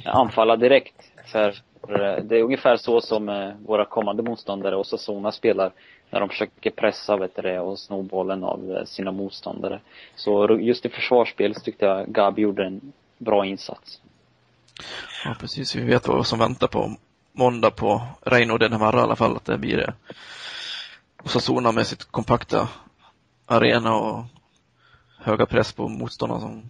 anfalla 0.05 0.55
direkt. 0.55 0.95
För 1.31 1.55
det 2.21 2.37
är 2.37 2.43
ungefär 2.43 2.77
så 2.77 3.01
som 3.01 3.53
våra 3.65 3.85
kommande 3.85 4.23
motståndare, 4.23 4.75
Osasuna, 4.75 5.31
spelar 5.31 5.71
när 6.11 6.19
de 6.19 6.29
försöker 6.29 6.71
pressa, 6.71 7.17
vet 7.17 7.35
du 7.35 7.41
det, 7.41 7.59
och 7.59 7.79
sno 7.79 8.01
bollen 8.01 8.43
av 8.43 8.71
eh, 8.71 8.85
sina 8.85 9.11
motståndare. 9.11 9.81
Så 10.15 10.57
just 10.59 10.85
i 10.85 10.89
försvarsspel 10.89 11.55
så 11.55 11.61
tyckte 11.61 11.85
jag 11.85 12.07
Gabi 12.07 12.41
gjorde 12.41 12.65
en 12.65 12.93
bra 13.17 13.45
insats. 13.45 14.01
Ja, 15.25 15.35
precis. 15.39 15.75
Vi 15.75 15.83
vet 15.83 16.07
vad 16.07 16.27
som 16.27 16.39
väntar 16.39 16.67
på 16.67 16.95
måndag 17.31 17.71
på 17.71 18.01
Reino 18.21 18.57
den 18.57 18.73
i 18.73 18.75
alla 18.75 19.15
fall, 19.15 19.35
att 19.35 19.45
det 19.45 19.57
blir 19.57 19.77
det. 19.77 19.93
Osasuna 21.23 21.71
med 21.71 21.87
sitt 21.87 22.11
kompakta 22.11 22.69
arena 23.45 23.95
och 23.95 24.23
höga 25.19 25.45
press 25.45 25.73
på 25.73 25.87
motståndarna 25.87 26.41
som 26.41 26.69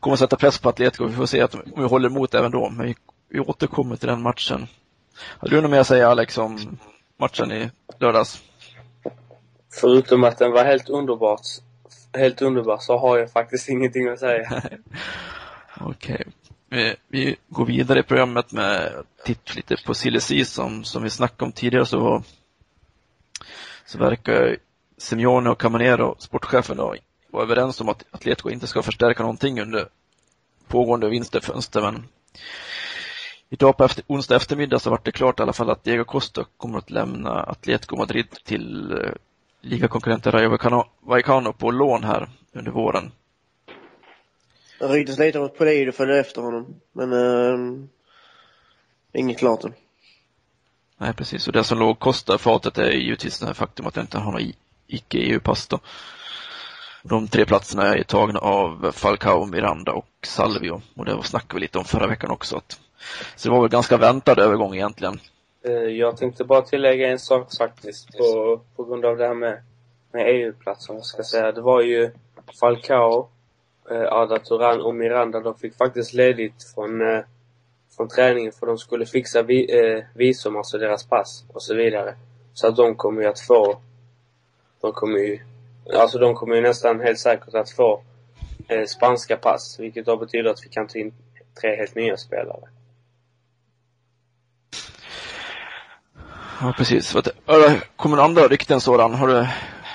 kommer 0.00 0.16
sätta 0.16 0.36
press 0.36 0.58
på 0.58 0.68
Atletico. 0.68 1.06
Vi 1.06 1.14
får 1.14 1.26
se 1.26 1.40
att, 1.40 1.54
om 1.54 1.62
vi 1.76 1.84
håller 1.84 2.08
emot 2.08 2.34
även 2.34 2.50
då, 2.50 2.70
men 2.70 2.86
vi, 2.86 2.94
vi 3.28 3.40
återkommer 3.40 3.96
till 3.96 4.08
den 4.08 4.22
matchen. 4.22 4.66
Har 5.38 5.48
du 5.48 5.60
något 5.60 5.70
mer 5.70 5.80
att 5.80 5.86
säga 5.86 6.08
Alex 6.08 6.38
om 6.38 6.78
matchen 7.22 7.52
i 7.52 7.70
lördags? 7.98 8.42
Förutom 9.80 10.24
att 10.24 10.38
den 10.38 10.52
var 10.52 10.64
helt 10.64 10.88
underbart, 10.88 11.46
helt 12.12 12.42
underbar 12.42 12.78
så 12.80 12.98
har 12.98 13.18
jag 13.18 13.32
faktiskt 13.32 13.68
ingenting 13.68 14.08
att 14.08 14.18
säga. 14.18 14.48
Okej. 15.80 16.14
Okay. 16.14 16.24
Vi, 16.68 16.96
vi, 17.08 17.36
går 17.48 17.66
vidare 17.66 17.98
i 17.98 18.02
programmet 18.02 18.52
med 18.52 18.92
titt 19.24 19.56
lite 19.56 19.76
på 19.86 19.94
silly 19.94 20.44
som, 20.44 20.84
som 20.84 21.02
vi 21.02 21.10
snackade 21.10 21.44
om 21.44 21.52
tidigare 21.52 21.86
så, 21.86 22.22
så 23.86 23.98
verkar 23.98 24.56
Simeone 24.98 25.50
och 25.50 25.60
Camanero, 25.60 26.16
sportchefen 26.18 26.76
då, 26.76 26.94
vara 27.30 27.42
överens 27.44 27.80
om 27.80 27.88
att 27.88 28.04
Atletico 28.10 28.50
inte 28.50 28.66
ska 28.66 28.82
förstärka 28.82 29.22
någonting 29.22 29.60
under 29.60 29.88
pågående 30.68 31.08
vinsterfönster 31.08 31.80
men 31.80 32.08
Idag 33.52 33.76
på 33.76 33.84
efter, 33.84 34.04
onsdag 34.06 34.36
eftermiddag 34.36 34.78
så 34.78 34.90
var 34.90 35.00
det 35.04 35.12
klart 35.12 35.40
i 35.40 35.42
alla 35.42 35.52
fall 35.52 35.70
att 35.70 35.84
Diego 35.84 36.04
Costa 36.04 36.44
kommer 36.56 36.78
att 36.78 36.90
lämna 36.90 37.42
Atletico 37.42 37.96
Madrid 37.96 38.30
till 38.44 38.92
eh, 38.92 39.10
ligakonkurrenten 39.60 40.32
Rayo 40.32 40.58
Vallecano 41.00 41.52
på 41.52 41.70
lån 41.70 42.04
här 42.04 42.28
under 42.52 42.70
våren. 42.70 43.12
Det 44.78 44.86
ryktas 44.86 45.18
lite 45.18 45.38
om 45.38 45.44
att 45.44 45.58
Polido 45.58 45.92
följer 45.92 46.20
efter 46.20 46.42
honom, 46.42 46.74
men 46.92 47.12
eh, 47.12 47.88
inget 49.12 49.38
klart 49.38 49.64
än. 49.64 49.74
Nej, 50.98 51.14
precis. 51.14 51.46
Och 51.46 51.52
det 51.52 51.64
som 51.64 51.78
låg 51.78 51.98
Costa 51.98 52.38
fatet 52.38 52.78
är 52.78 52.90
givetvis 52.90 53.38
det 53.38 53.46
här 53.46 53.54
faktum 53.54 53.86
att 53.86 53.96
han 53.96 54.04
inte 54.04 54.18
har 54.18 54.32
något 54.32 54.56
icke-EU-pass 54.86 55.66
då. 55.66 55.78
De 57.02 57.28
tre 57.28 57.44
platserna 57.44 57.96
är 57.96 58.02
tagna 58.02 58.38
av 58.38 58.92
Falcao, 58.92 59.46
Miranda 59.46 59.92
och 59.92 60.08
Salvio. 60.22 60.82
Och 60.94 61.04
det 61.04 61.22
snackade 61.22 61.54
vi 61.54 61.60
lite 61.60 61.78
om 61.78 61.84
förra 61.84 62.06
veckan 62.06 62.30
också. 62.30 62.56
Att, 62.56 62.80
så 63.36 63.48
det 63.48 63.54
var 63.54 63.60
väl 63.60 63.70
ganska 63.70 63.96
väntad 63.96 64.38
övergång 64.38 64.74
egentligen. 64.74 65.20
Eh, 65.64 65.72
jag 65.72 66.16
tänkte 66.16 66.44
bara 66.44 66.62
tillägga 66.62 67.08
en 67.08 67.18
sak 67.18 67.56
faktiskt 67.58 68.18
på, 68.18 68.60
på 68.76 68.84
grund 68.84 69.04
av 69.04 69.16
det 69.16 69.26
här 69.26 69.34
med, 69.34 69.62
med 70.12 70.26
EU-platsen. 70.28 70.96
Jag 70.96 71.04
ska 71.04 71.22
säga. 71.22 71.52
Det 71.52 71.60
var 71.60 71.82
ju 71.82 72.10
Falcao, 72.60 73.28
eh, 73.90 74.12
Arda 74.12 74.38
Turan 74.38 74.80
och 74.80 74.94
Miranda. 74.94 75.40
De 75.40 75.54
fick 75.54 75.76
faktiskt 75.76 76.14
ledigt 76.14 76.72
från, 76.74 77.00
eh, 77.00 77.24
från 77.96 78.08
träningen 78.08 78.52
för 78.52 78.66
de 78.66 78.78
skulle 78.78 79.06
fixa 79.06 79.42
vi, 79.42 79.78
eh, 79.78 80.04
visum, 80.14 80.56
alltså 80.56 80.78
deras 80.78 81.04
pass 81.08 81.44
och 81.52 81.62
så 81.62 81.74
vidare. 81.74 82.14
Så 82.54 82.66
att 82.68 82.76
de 82.76 82.94
kommer 82.94 83.22
ju 83.22 83.28
att 83.28 83.40
få 83.40 83.78
de 84.82 84.92
kommer 84.92 85.18
ju, 85.18 85.38
alltså 85.94 86.18
de 86.18 86.34
kommer 86.34 86.56
ju 86.56 86.62
nästan 86.62 87.00
helt 87.00 87.18
säkert 87.18 87.54
att 87.54 87.70
få 87.70 88.02
eh, 88.68 88.84
spanska 88.84 89.36
pass, 89.36 89.76
vilket 89.80 90.06
då 90.06 90.16
betyder 90.16 90.50
att 90.50 90.64
vi 90.64 90.68
kan 90.68 90.86
ta 90.86 90.98
in 90.98 91.14
tre 91.60 91.76
helt 91.76 91.94
nya 91.94 92.16
spelare. 92.16 92.68
Ja, 96.62 96.72
precis. 96.76 97.16
Kommer 97.96 98.16
det 98.16 98.22
andra 98.22 98.42
rykten 98.42 98.80
sådan? 98.80 99.14
Har 99.14 99.28
du 99.28 99.46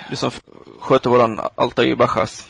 liksom 0.09 0.31
sköter 0.79 1.09
våran 1.09 1.39
Altair 1.55 1.95
Bajas? 1.95 2.49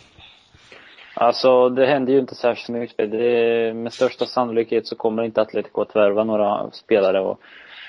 Alltså 1.13 1.69
det 1.69 1.85
händer 1.85 2.13
ju 2.13 2.19
inte 2.19 2.35
särskilt 2.35 2.79
mycket. 2.79 3.11
Det, 3.11 3.73
med 3.75 3.93
största 3.93 4.25
sannolikhet 4.25 4.87
så 4.87 4.95
kommer 4.95 5.23
inte 5.23 5.41
Atletico 5.41 5.81
att 5.81 5.95
värva 5.95 6.23
några 6.23 6.71
spelare 6.71 7.19
och 7.19 7.39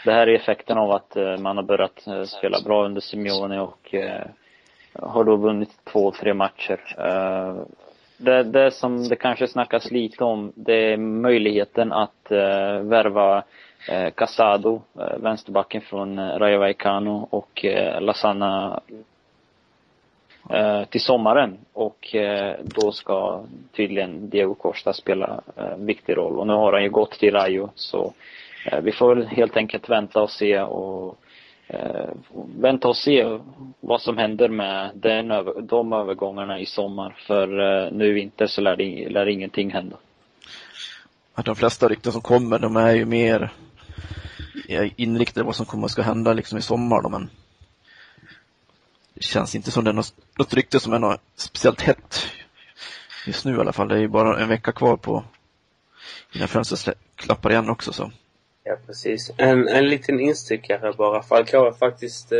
det 0.04 0.12
här 0.12 0.26
är 0.26 0.34
effekten 0.34 0.78
av 0.78 0.90
att 0.90 1.16
eh, 1.16 1.36
man 1.36 1.56
har 1.56 1.64
börjat 1.64 2.06
eh, 2.06 2.22
spela 2.22 2.58
bra 2.64 2.84
under 2.84 3.00
Simeone 3.00 3.60
och 3.60 3.94
eh, 3.94 4.26
har 5.02 5.24
då 5.24 5.36
vunnit 5.36 5.70
två, 5.92 6.10
tre 6.10 6.34
matcher. 6.34 6.80
Det, 8.16 8.42
det 8.42 8.70
som 8.70 9.08
det 9.08 9.16
kanske 9.16 9.48
snackas 9.48 9.90
lite 9.90 10.24
om, 10.24 10.52
det 10.54 10.92
är 10.92 10.96
möjligheten 10.96 11.92
att 11.92 12.26
värva 12.82 13.44
Eh, 13.86 14.10
Casado, 14.10 14.82
eh, 14.98 15.18
vänsterbacken 15.18 15.80
från 15.80 16.18
eh, 16.18 16.38
Rayo 16.38 16.58
Vallecano 16.58 17.28
och 17.30 17.64
Lasana 18.00 18.80
till 20.88 21.00
sommaren 21.00 21.58
och 21.72 22.14
då 22.62 22.92
ska 22.92 23.42
tydligen 23.76 24.30
Diego 24.30 24.54
Costa 24.54 24.92
spela 24.92 25.40
en 25.56 25.86
viktig 25.86 26.16
roll 26.16 26.38
och 26.38 26.46
nu 26.46 26.52
har 26.52 26.72
han 26.72 26.82
ju 26.82 26.90
gått 26.90 27.10
till 27.10 27.34
Rayo 27.34 27.70
så 27.74 28.12
vi 28.82 28.92
får 28.92 29.14
väl 29.14 29.26
helt 29.26 29.56
enkelt 29.56 29.88
vänta 29.88 30.22
och 30.22 30.30
se 30.30 30.60
och 30.60 31.18
vänta 32.58 32.88
och 32.88 32.96
se 32.96 33.38
vad 33.80 34.00
som 34.00 34.18
händer 34.18 34.48
med 34.48 34.90
den, 34.94 35.28
de 35.60 35.92
övergångarna 35.92 36.60
i 36.60 36.66
sommar. 36.66 37.16
För 37.26 37.46
nu 37.90 38.06
i 38.06 38.12
vinter 38.12 38.46
så 38.46 38.60
lär, 38.60 38.76
det, 38.76 39.08
lär 39.08 39.28
ingenting 39.28 39.70
hända. 39.70 39.96
de 41.44 41.56
flesta 41.56 41.88
rykten 41.88 42.12
som 42.12 42.22
kommer, 42.22 42.58
de 42.58 42.76
är 42.76 42.94
ju 42.94 43.04
mer 43.04 43.50
inriktade 44.96 45.46
vad 45.46 45.56
som 45.56 45.66
kommer 45.66 45.88
ska 45.88 46.02
hända 46.02 46.32
liksom 46.32 46.58
i 46.58 46.62
sommar 46.62 47.02
då, 47.02 47.08
men 47.08 47.30
det 49.14 49.22
känns 49.24 49.54
inte 49.54 49.70
som 49.70 49.84
det 49.84 49.90
är 49.90 49.94
något, 49.94 50.14
något 50.38 50.54
rykte 50.54 50.80
som 50.80 50.92
är 50.92 50.98
något 50.98 51.20
speciellt 51.36 51.80
hett 51.80 52.26
just 53.26 53.44
nu 53.44 53.56
i 53.56 53.60
alla 53.60 53.72
fall. 53.72 53.88
Det 53.88 53.94
är 53.94 53.98
ju 54.00 54.08
bara 54.08 54.42
en 54.42 54.48
vecka 54.48 54.72
kvar 54.72 54.96
på 54.96 55.24
innan 56.32 56.48
fönstret 56.48 56.98
klappar 57.14 57.50
igen 57.50 57.70
också 57.70 57.92
så. 57.92 58.10
Ja, 58.64 58.76
precis. 58.86 59.30
En, 59.36 59.68
en 59.68 59.88
liten 59.88 60.20
instickare 60.20 60.92
bara. 60.92 61.22
Falcao 61.22 61.66
är 61.66 61.72
faktiskt 61.72 62.32
eh, 62.32 62.38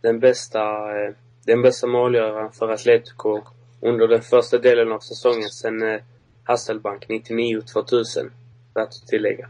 den 0.00 0.20
bästa, 0.20 0.60
eh, 0.60 1.14
den 1.44 1.62
bästa 1.62 1.86
målgöraren 1.86 2.52
för 2.52 2.68
Atletico 2.68 3.42
under 3.80 4.08
den 4.08 4.22
första 4.22 4.58
delen 4.58 4.92
av 4.92 5.00
säsongen 5.00 5.48
sen 5.48 5.82
eh, 5.82 6.00
Hasselbank 6.44 7.06
99-2000. 7.08 8.30
Värt 8.74 8.88
att 8.88 9.08
tillägga. 9.08 9.48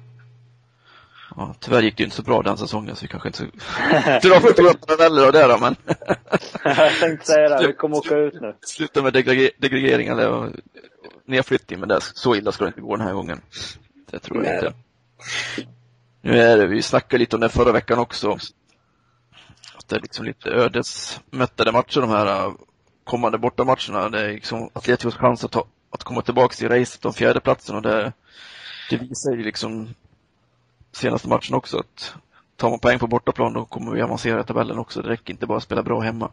Ja, 1.38 1.54
tyvärr 1.60 1.82
gick 1.82 1.96
det 1.96 2.04
inte 2.04 2.16
så 2.16 2.22
bra 2.22 2.42
den 2.42 2.58
säsongen 2.58 2.96
så 2.96 3.02
vi 3.02 3.08
kanske 3.08 3.28
inte 3.28 3.42
drar 4.22 4.40
för 4.40 4.52
stora 4.52 4.74
paralleller 4.74 5.26
av 5.26 5.32
det 5.32 5.46
då 5.46 5.58
men. 5.58 5.76
Jag 6.64 7.00
tänkte 7.00 7.26
säga 7.26 7.48
det, 7.48 7.66
vi 7.66 7.72
kommer 7.72 7.96
åka 7.96 8.16
ut 8.16 8.34
nu. 8.40 8.54
Sluta 8.60 9.02
med 9.02 9.12
degradering 9.58 10.08
eller 10.08 10.52
nedflyttning 11.24 11.80
men 11.80 11.88
det, 11.88 12.00
så 12.00 12.36
illa 12.36 12.52
ska 12.52 12.64
det 12.64 12.68
inte 12.68 12.80
gå 12.80 12.96
den 12.96 13.06
här 13.06 13.14
gången. 13.14 13.40
Det 14.10 14.18
tror 14.18 14.44
jag 14.44 14.46
Nej. 14.46 14.58
inte. 14.58 14.74
Nu 16.20 16.40
är 16.40 16.58
det, 16.58 16.66
vi 16.66 16.82
snackade 16.82 17.18
lite 17.18 17.36
om 17.36 17.40
det 17.40 17.48
förra 17.48 17.72
veckan 17.72 17.98
också. 17.98 18.30
Att 19.76 19.88
det 19.88 19.96
är 19.96 20.00
liksom 20.00 20.24
lite 20.24 20.50
ödesmättade 20.50 21.72
matcher 21.72 22.00
de 22.00 22.10
här 22.10 22.26
äh, 22.26 22.52
kommande 23.04 23.38
bortamatcherna. 23.38 24.08
Det 24.08 24.20
är 24.20 24.32
liksom 24.32 24.70
Atleticos 24.72 25.16
chans 25.16 25.44
att, 25.44 25.52
ta, 25.52 25.64
att 25.90 26.04
komma 26.04 26.22
tillbaka 26.22 26.54
till 26.54 26.68
racet 26.68 27.04
om 27.04 27.12
fjärdeplatsen 27.12 27.76
och 27.76 27.82
det, 27.82 28.12
det 28.90 28.96
visar 28.96 29.32
ju 29.32 29.42
liksom 29.42 29.94
senaste 30.92 31.28
matchen 31.28 31.54
också 31.54 31.78
att 31.78 32.14
tar 32.56 32.70
man 32.70 32.78
poäng 32.78 32.98
på 32.98 33.06
bortaplan 33.06 33.52
då 33.52 33.64
kommer 33.64 33.92
vi 33.92 34.02
avancera 34.02 34.40
i 34.40 34.44
tabellen 34.44 34.78
också. 34.78 35.02
Det 35.02 35.08
räcker 35.08 35.32
inte 35.32 35.46
bara 35.46 35.58
att 35.58 35.64
spela 35.64 35.82
bra 35.82 36.00
hemma. 36.00 36.30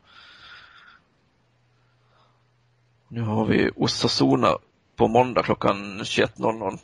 Nu 3.07 3.21
har 3.21 3.45
vi 3.45 3.71
Osasuna 3.75 4.57
på 4.95 5.07
måndag 5.07 5.43
klockan 5.43 5.99
21.00. 6.01 6.79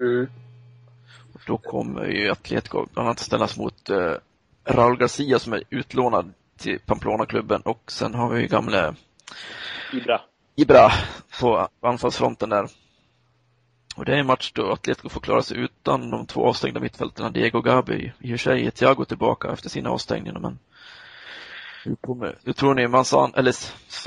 Mm. 0.00 0.26
Då 1.46 1.58
kommer 1.58 2.04
ju 2.04 2.30
Atletico 2.30 2.86
bland 2.92 3.08
annat 3.08 3.18
ställas 3.18 3.56
mot 3.56 3.90
eh, 3.90 4.14
Raul 4.64 4.98
Garcia 4.98 5.38
som 5.38 5.52
är 5.52 5.62
utlånad 5.70 6.32
till 6.56 6.78
Pamplona-klubben 6.86 7.60
och 7.60 7.92
sen 7.92 8.14
har 8.14 8.30
vi 8.30 8.46
gamle 8.46 8.94
Ibra. 9.92 10.20
Ibra 10.56 10.90
på 11.40 11.68
anfallsfronten 11.80 12.48
där. 12.48 12.68
Och 13.98 14.04
det 14.04 14.12
är 14.12 14.16
en 14.16 14.26
match 14.26 14.52
då 14.54 14.72
Atletico 14.72 15.08
får 15.08 15.20
klara 15.20 15.42
sig 15.42 15.58
utan 15.58 16.10
de 16.10 16.26
två 16.26 16.46
avstängda 16.46 16.80
mittfältarna 16.80 17.30
Diego 17.30 17.60
Gabi. 17.60 18.12
I 18.18 18.26
och 18.26 18.30
för 18.30 18.36
sig 18.36 18.66
är 18.66 18.70
Thiago 18.70 19.04
tillbaka 19.04 19.52
efter 19.52 19.68
sina 19.68 19.90
avstängningar 19.90 20.38
men 20.38 20.58
hur, 21.84 21.94
kommer, 21.94 22.38
hur 22.44 22.52
tror 22.52 22.74
ni 22.74 22.88
Manzan, 22.88 23.32
eller 23.36 23.54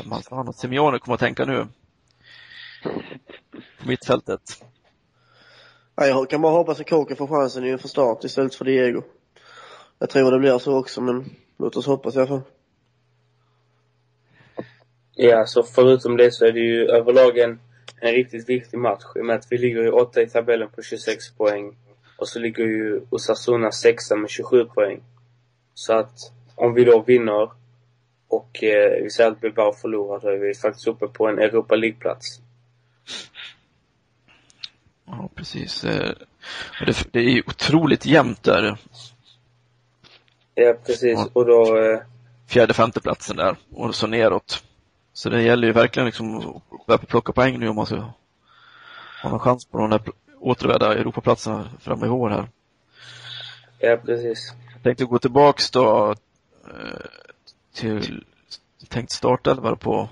Manzan 0.06 0.48
och 0.48 0.56
Simeone 0.56 1.00
kommer 1.00 1.14
att 1.14 1.20
tänka 1.20 1.46
nu? 1.46 1.68
På 3.82 3.88
mittfältet. 3.88 4.42
Ja, 5.96 6.06
jag 6.06 6.30
kan 6.30 6.42
bara 6.42 6.52
hoppas 6.54 6.80
att 6.80 6.90
Kåken 6.90 7.18
får 7.18 7.28
chansen 7.28 7.66
inför 7.66 7.88
start 7.88 8.24
istället 8.24 8.56
för 8.56 8.66
Diego. 8.66 9.02
Jag 10.00 10.10
tror 10.10 10.32
det 10.32 10.40
blir 10.40 10.60
så 10.60 10.80
också, 10.80 11.02
men 11.02 11.30
låt 11.58 11.76
oss 11.76 11.86
hoppas 11.86 12.16
i 12.16 12.18
alla 12.18 12.28
fall. 12.28 12.42
Ja, 15.16 15.46
så 15.46 15.64
förutom 15.64 16.18
det 16.18 16.32
så 16.32 16.46
är 16.46 16.52
det 16.52 16.60
ju 16.60 16.88
överlag 16.88 17.38
en, 17.38 17.60
en 18.00 18.12
riktigt 18.12 18.50
viktig 18.50 18.78
match 18.78 19.04
i 19.16 19.20
och 19.20 19.26
med 19.26 19.36
att 19.36 19.48
vi 19.50 19.58
ligger 19.58 19.82
ju 19.82 19.92
åtta 19.92 20.22
i 20.22 20.30
tabellen 20.30 20.70
på 20.70 20.82
26 20.82 21.32
poäng. 21.32 21.76
Och 22.18 22.28
så 22.28 22.40
ligger 22.40 22.64
ju 22.64 23.02
Osasuna 23.10 23.72
sexa 23.72 24.16
med 24.16 24.30
27 24.30 24.66
poäng. 24.66 25.04
Så 25.74 25.94
att 25.94 26.32
om 26.56 26.74
vi 26.74 26.84
då 26.84 27.02
vinner 27.02 27.52
och 28.28 28.64
eh, 28.64 29.04
vi 29.04 29.10
säger 29.10 29.32
att 29.32 29.42
Bilbao 29.42 29.74
förlorar, 29.74 30.20
då 30.20 30.28
är 30.28 30.38
vi 30.38 30.54
faktiskt 30.54 30.88
uppe 30.88 31.08
på 31.08 31.28
en 31.28 31.40
Europa 31.40 31.76
League-plats. 31.76 32.42
Ja, 35.06 35.30
precis. 35.36 35.84
Eh, 35.84 36.14
det, 37.12 37.20
är 37.20 37.24
ju 37.24 37.44
otroligt 37.48 38.06
jämnt 38.06 38.44
där. 38.44 38.78
Ja, 40.56 40.74
precis. 40.86 41.20
Och 41.34 41.46
då... 41.46 41.78
Eh... 41.78 42.00
Fjärde, 42.48 42.74
femte 42.74 43.02
platsen 43.02 43.36
där. 43.36 43.56
Och 43.72 43.96
så 43.96 44.08
neråt. 44.08 44.64
Så 45.22 45.30
det 45.30 45.42
gäller 45.42 45.68
ju 45.68 45.74
verkligen 45.74 46.06
liksom 46.06 46.38
att 46.38 46.86
börja 46.86 46.98
plocka 46.98 47.34
poäng 47.34 47.60
nu 47.60 47.70
om 47.70 47.76
man 47.76 47.86
ska 47.86 47.96
ha 49.24 49.30
någon 49.30 49.40
chans 49.40 49.66
på 49.66 49.78
de 49.78 49.90
där 49.90 50.02
återvärda 50.40 50.94
Europaplatserna 50.94 51.70
fram 51.80 52.06
i 52.06 52.08
vår 52.08 52.30
här. 52.30 52.50
Ja, 53.80 53.98
precis. 54.06 54.54
Jag 54.74 54.84
tänkte 54.84 55.06
gå 55.06 55.20
tillbaks 55.20 55.72
då 55.72 56.16
eh, 56.66 57.06
till 57.74 58.26
tänkt 58.88 59.12
startelva 59.12 59.76
på 59.76 60.10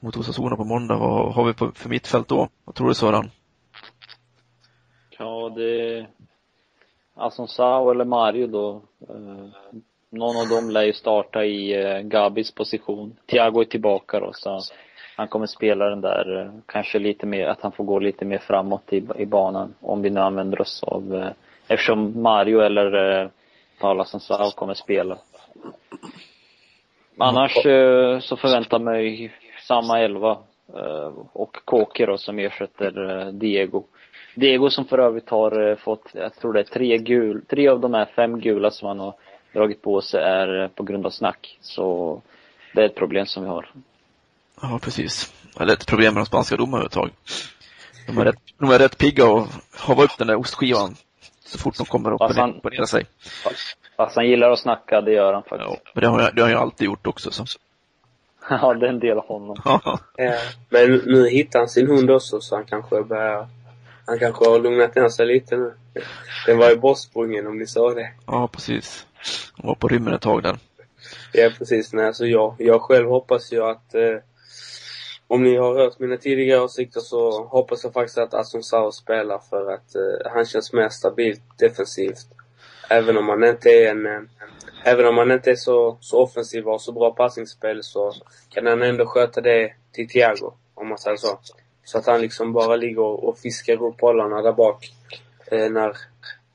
mot 0.00 0.16
Osasuna 0.16 0.56
på 0.56 0.64
måndag. 0.64 0.96
Vad 0.96 1.34
har 1.34 1.44
vi 1.44 1.52
på, 1.54 1.72
för 1.72 1.88
mittfält 1.88 2.28
då? 2.28 2.48
Vad 2.64 2.74
tror 2.74 2.88
du 2.88 2.94
Sören? 2.94 3.30
Ja, 5.18 5.52
det 5.56 5.98
är 5.98 6.08
Asonsao 7.14 7.90
eller 7.90 8.04
Mario 8.04 8.46
då. 8.46 8.82
Någon 10.14 10.36
av 10.36 10.48
dem 10.48 10.70
lär 10.70 10.82
ju 10.82 10.92
starta 10.92 11.44
i 11.44 11.82
eh, 11.82 12.00
Gabis 12.00 12.54
position. 12.54 13.16
Thiago 13.26 13.60
är 13.60 13.64
tillbaka 13.64 14.20
då, 14.20 14.30
så 14.32 14.60
han 15.16 15.28
kommer 15.28 15.46
spela 15.46 15.90
den 15.90 16.00
där, 16.00 16.40
eh, 16.40 16.50
kanske 16.66 16.98
lite 16.98 17.26
mer, 17.26 17.46
att 17.46 17.60
han 17.60 17.72
får 17.72 17.84
gå 17.84 17.98
lite 17.98 18.24
mer 18.24 18.38
framåt 18.38 18.92
i, 18.92 19.06
i 19.16 19.26
banan. 19.26 19.74
Om 19.80 20.02
vi 20.02 20.10
nu 20.10 20.20
använder 20.20 20.60
oss 20.60 20.82
av, 20.82 21.14
eh, 21.14 21.28
eftersom 21.68 22.22
Mario 22.22 22.60
eller 22.60 23.20
eh, 23.22 23.28
Paula 23.80 24.04
Sansao 24.04 24.50
kommer 24.50 24.74
spela. 24.74 25.18
Annars 27.18 27.52
så 28.24 28.36
förväntar 28.36 28.78
mig 28.78 29.32
samma 29.68 30.00
elva 30.00 30.38
och 31.32 31.56
Kåke 31.64 32.06
då 32.06 32.18
som 32.18 32.38
ersätter 32.38 33.30
Diego. 33.32 33.84
Diego 34.34 34.70
som 34.70 34.84
för 34.84 34.98
övrigt 34.98 35.30
har 35.30 35.76
fått, 35.76 36.10
jag 36.14 36.34
tror 36.34 36.52
det 36.52 36.60
är 36.60 36.64
tre 36.64 36.98
gul, 36.98 37.44
tre 37.48 37.68
av 37.68 37.80
de 37.80 37.94
här 37.94 38.04
fem 38.04 38.40
gula 38.40 38.70
som 38.70 38.88
han 38.88 39.00
har 39.00 39.14
dragit 39.54 39.82
på 39.82 40.00
sig 40.00 40.22
är 40.22 40.62
eh, 40.62 40.68
på 40.68 40.82
grund 40.82 41.06
av 41.06 41.10
snack. 41.10 41.58
Så 41.60 42.22
det 42.74 42.80
är 42.80 42.86
ett 42.86 42.94
problem 42.94 43.26
som 43.26 43.42
vi 43.42 43.48
har. 43.48 43.70
Ja, 44.62 44.78
precis. 44.82 45.32
Eller 45.60 45.72
ett 45.72 45.86
problem 45.86 46.14
med 46.14 46.20
de 46.20 46.26
spanska 46.26 46.56
domarna 46.56 46.84
ett 46.84 46.92
tag. 46.92 47.10
De 48.06 48.18
är 48.18 48.24
rätt, 48.24 48.38
de 48.58 48.70
är 48.70 48.78
rätt 48.78 48.98
pigga 48.98 49.26
och 49.26 49.46
har 49.78 50.02
upp 50.02 50.18
den 50.18 50.26
där 50.26 50.36
ostskivan 50.36 50.96
så 51.44 51.58
fort 51.58 51.76
de 51.76 51.86
kommer 51.86 52.12
upp 52.12 52.20
och 52.20 52.48
imponera 52.48 52.86
sig. 52.86 53.06
Fast 53.96 54.16
han 54.16 54.28
gillar 54.28 54.50
att 54.50 54.58
snacka, 54.58 55.00
det 55.00 55.12
gör 55.12 55.32
han 55.32 55.42
faktiskt. 55.42 55.80
Ja, 55.94 56.00
det 56.00 56.06
har 56.06 56.20
jag, 56.20 56.34
det 56.34 56.42
har 56.42 56.50
jag 56.50 56.60
alltid 56.60 56.84
gjort 56.84 57.06
också. 57.06 57.30
Så. 57.30 57.44
ja, 58.50 58.74
det 58.74 58.86
är 58.86 58.90
en 58.90 59.00
del 59.00 59.18
av 59.18 59.26
honom. 59.26 59.56
ja. 59.64 59.98
Men 60.68 61.02
nu 61.06 61.28
hittar 61.28 61.58
han 61.58 61.68
sin 61.68 61.86
hund 61.86 62.10
också, 62.10 62.40
så 62.40 62.56
han 62.56 62.64
kanske 62.64 63.02
börjar 63.02 63.48
han 64.06 64.18
kanske 64.18 64.44
har 64.44 64.58
lugnat 64.58 64.94
ner 64.94 65.08
sig 65.08 65.26
lite 65.26 65.56
nu. 65.56 65.74
Den 66.46 66.58
var 66.58 66.70
ju 66.70 66.76
bortsprungen 66.76 67.46
om 67.46 67.58
ni 67.58 67.66
sa 67.66 67.94
det. 67.94 68.10
Ja, 68.26 68.48
precis. 68.48 69.06
Han 69.56 69.68
var 69.68 69.74
på 69.74 69.88
rymmen 69.88 70.14
ett 70.14 70.22
tag 70.22 70.42
där. 70.42 70.58
Ja, 71.32 71.50
precis. 71.58 71.92
Nej, 71.92 72.06
alltså 72.06 72.26
jag, 72.26 72.54
jag 72.58 72.82
själv 72.82 73.08
hoppas 73.08 73.52
ju 73.52 73.64
att 73.64 73.94
eh, 73.94 74.18
om 75.26 75.42
ni 75.42 75.56
har 75.56 75.74
hört 75.74 75.98
mina 75.98 76.16
tidigare 76.16 76.60
åsikter 76.60 77.00
så 77.00 77.44
hoppas 77.44 77.84
jag 77.84 77.92
faktiskt 77.92 78.18
att 78.18 78.34
Aston 78.34 78.62
Sao 78.62 78.92
spelar 78.92 79.38
för 79.38 79.72
att 79.72 79.94
eh, 79.94 80.32
han 80.32 80.46
känns 80.46 80.72
mer 80.72 80.88
stabilt 80.88 81.58
defensivt. 81.58 82.26
Även 82.90 83.16
om 83.16 83.28
han 83.28 83.44
inte 83.44 83.70
är 83.70 83.90
en, 83.90 84.06
en 84.06 84.28
Även 84.86 85.06
om 85.06 85.18
han 85.18 85.30
inte 85.30 85.50
är 85.50 85.56
så, 85.56 85.96
så 86.00 86.22
offensiv 86.22 86.66
och 86.66 86.72
har 86.72 86.78
så 86.78 86.92
bra 86.92 87.10
passningsspel 87.10 87.82
så 87.82 88.12
kan 88.48 88.66
han 88.66 88.82
ändå 88.82 89.06
sköta 89.06 89.40
det 89.40 89.72
till 89.92 90.08
Thiago, 90.08 90.52
om 90.74 90.88
man 90.88 90.98
säger 90.98 91.16
så. 91.16 91.38
Så 91.84 91.98
att 91.98 92.06
han 92.06 92.20
liksom 92.20 92.52
bara 92.52 92.76
ligger 92.76 93.24
och 93.24 93.38
fiskar 93.38 93.82
upp 93.82 93.96
bollarna 93.96 94.42
där 94.42 94.52
bak 94.52 94.92
eh, 95.46 95.70
när, 95.70 95.96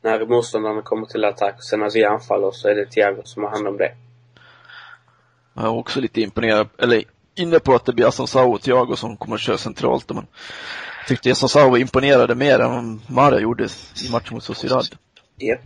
när 0.01 0.25
motståndarna 0.25 0.81
kommer 0.81 1.05
till 1.05 1.25
attack. 1.25 1.55
Och 1.57 1.63
sen 1.63 1.79
när 1.79 1.89
vi 1.89 2.05
anfaller 2.05 2.51
så 2.51 2.67
är 2.67 2.75
det 2.75 2.85
Thiago 2.85 3.21
som 3.23 3.43
har 3.43 3.49
hand 3.49 3.67
om 3.67 3.77
det. 3.77 3.91
Jag 5.53 5.63
är 5.63 5.69
också 5.69 5.99
lite 5.99 6.21
imponerad, 6.21 6.67
eller 6.77 7.03
inne 7.35 7.59
på 7.59 7.75
att 7.75 7.85
det 7.85 7.93
blir 7.93 8.07
Asensao 8.07 8.53
och 8.53 8.61
Thiago 8.61 8.95
som 8.95 9.17
kommer 9.17 9.35
att 9.35 9.41
köra 9.41 9.57
centralt. 9.57 10.09
Men 10.09 10.27
jag 10.99 11.07
tyckte 11.07 11.31
Asensao 11.31 11.77
imponerade 11.77 12.35
mer 12.35 12.59
än 12.59 12.71
vad 12.71 12.99
Mara 13.15 13.39
gjorde 13.39 13.63
i 14.07 14.11
matchen 14.11 14.33
mot 14.33 14.43
Sociedad. 14.43 14.87
Japp. 15.37 15.59
Yep. 15.59 15.61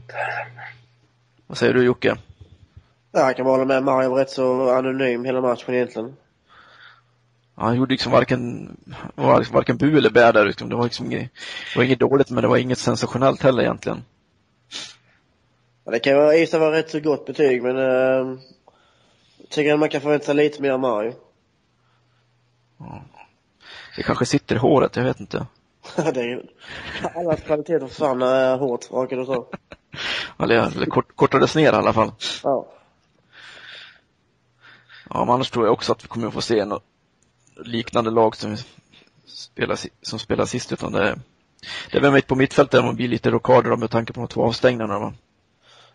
Vad 1.48 1.58
säger 1.58 1.74
du 1.74 1.84
Jocke? 1.84 2.18
Ja, 3.12 3.20
jag 3.20 3.36
kan 3.36 3.46
bara 3.46 3.58
hålla 3.58 3.66
med. 3.66 3.84
Mario 3.84 4.10
var 4.10 4.18
rätt 4.18 4.30
så 4.30 4.70
anonym 4.70 5.26
hela 5.26 5.42
matchen 5.42 5.76
egentligen. 5.76 6.16
Ja, 7.56 7.64
han 7.64 7.76
gjorde 7.76 7.92
liksom 7.92 8.12
varken, 8.12 8.78
var 9.16 9.38
liksom 9.38 9.56
varken 9.56 9.78
bu 9.78 9.98
eller 9.98 10.10
bä 10.10 10.32
där 10.32 10.46
liksom. 10.46 10.70
Det 10.70 10.76
var 10.76 10.84
liksom 10.84 11.06
inget, 11.06 11.32
det 11.74 11.80
var 11.80 11.84
inget 11.84 12.00
dåligt 12.00 12.30
men 12.30 12.42
det 12.42 12.48
var 12.48 12.58
inget 12.58 12.78
sensationellt 12.78 13.44
heller 13.44 13.64
egentligen. 13.64 14.04
Ja, 15.86 15.92
det 15.92 16.00
kan 16.00 16.18
vara, 16.18 16.36
i 16.36 16.48
sig 16.48 16.60
vara 16.60 16.78
rätt 16.78 16.90
så 16.90 17.00
gott 17.00 17.26
betyg 17.26 17.64
men 17.64 17.78
uh, 17.78 18.38
jag 19.38 19.50
tycker 19.50 19.74
att 19.74 19.80
man 19.80 19.90
kan 19.90 20.02
förvänta 20.02 20.26
sig 20.26 20.36
lite 20.36 20.62
mer 20.62 20.72
av 20.72 20.80
Mario. 20.80 21.14
Ja. 22.78 23.04
Det 23.96 24.04
kanske 24.04 24.26
sitter 24.26 24.56
i 24.56 24.60
håret, 24.60 24.96
jag 24.96 25.04
vet 25.04 25.20
inte. 25.20 25.48
det 25.96 26.22
är 26.22 26.50
allas 27.16 27.42
kvaliteter 27.42 27.88
försvann 27.88 28.20
när 28.20 28.58
håret 28.58 28.92
rakades 28.92 29.30
av. 29.38 29.48
eller, 30.40 30.56
eller 30.56 30.86
kort, 30.86 31.16
kortades 31.16 31.56
ner 31.56 31.74
i 31.74 31.76
alla 31.76 31.94
fall. 31.94 32.12
Ja. 32.44 32.68
Ja, 35.10 35.26
men 35.26 35.30
annars 35.30 35.52
tror 35.52 35.66
jag 35.66 35.74
också 35.74 35.92
att 35.92 36.04
vi 36.04 36.08
kommer 36.08 36.28
att 36.28 36.34
få 36.34 36.42
se 36.42 36.66
något 36.66 36.84
liknande 37.56 38.12
lag 38.12 38.36
som 38.36 38.58
spelar, 39.26 39.80
som 40.02 40.20
spelar 40.20 40.46
sist, 40.46 40.72
utan 40.72 40.92
det, 40.92 41.20
det 41.92 41.98
är 41.98 42.02
väl 42.02 42.12
mitt 42.12 42.28
på 42.28 42.36
mittfältet 42.36 42.86
man 42.86 42.96
blir 42.96 43.08
lite 43.08 43.32
rockader 43.32 43.76
med 43.76 43.90
tanke 43.90 44.14
på 44.14 44.20
de 44.20 44.28
två 44.28 44.44
avstängningarna. 44.44 45.14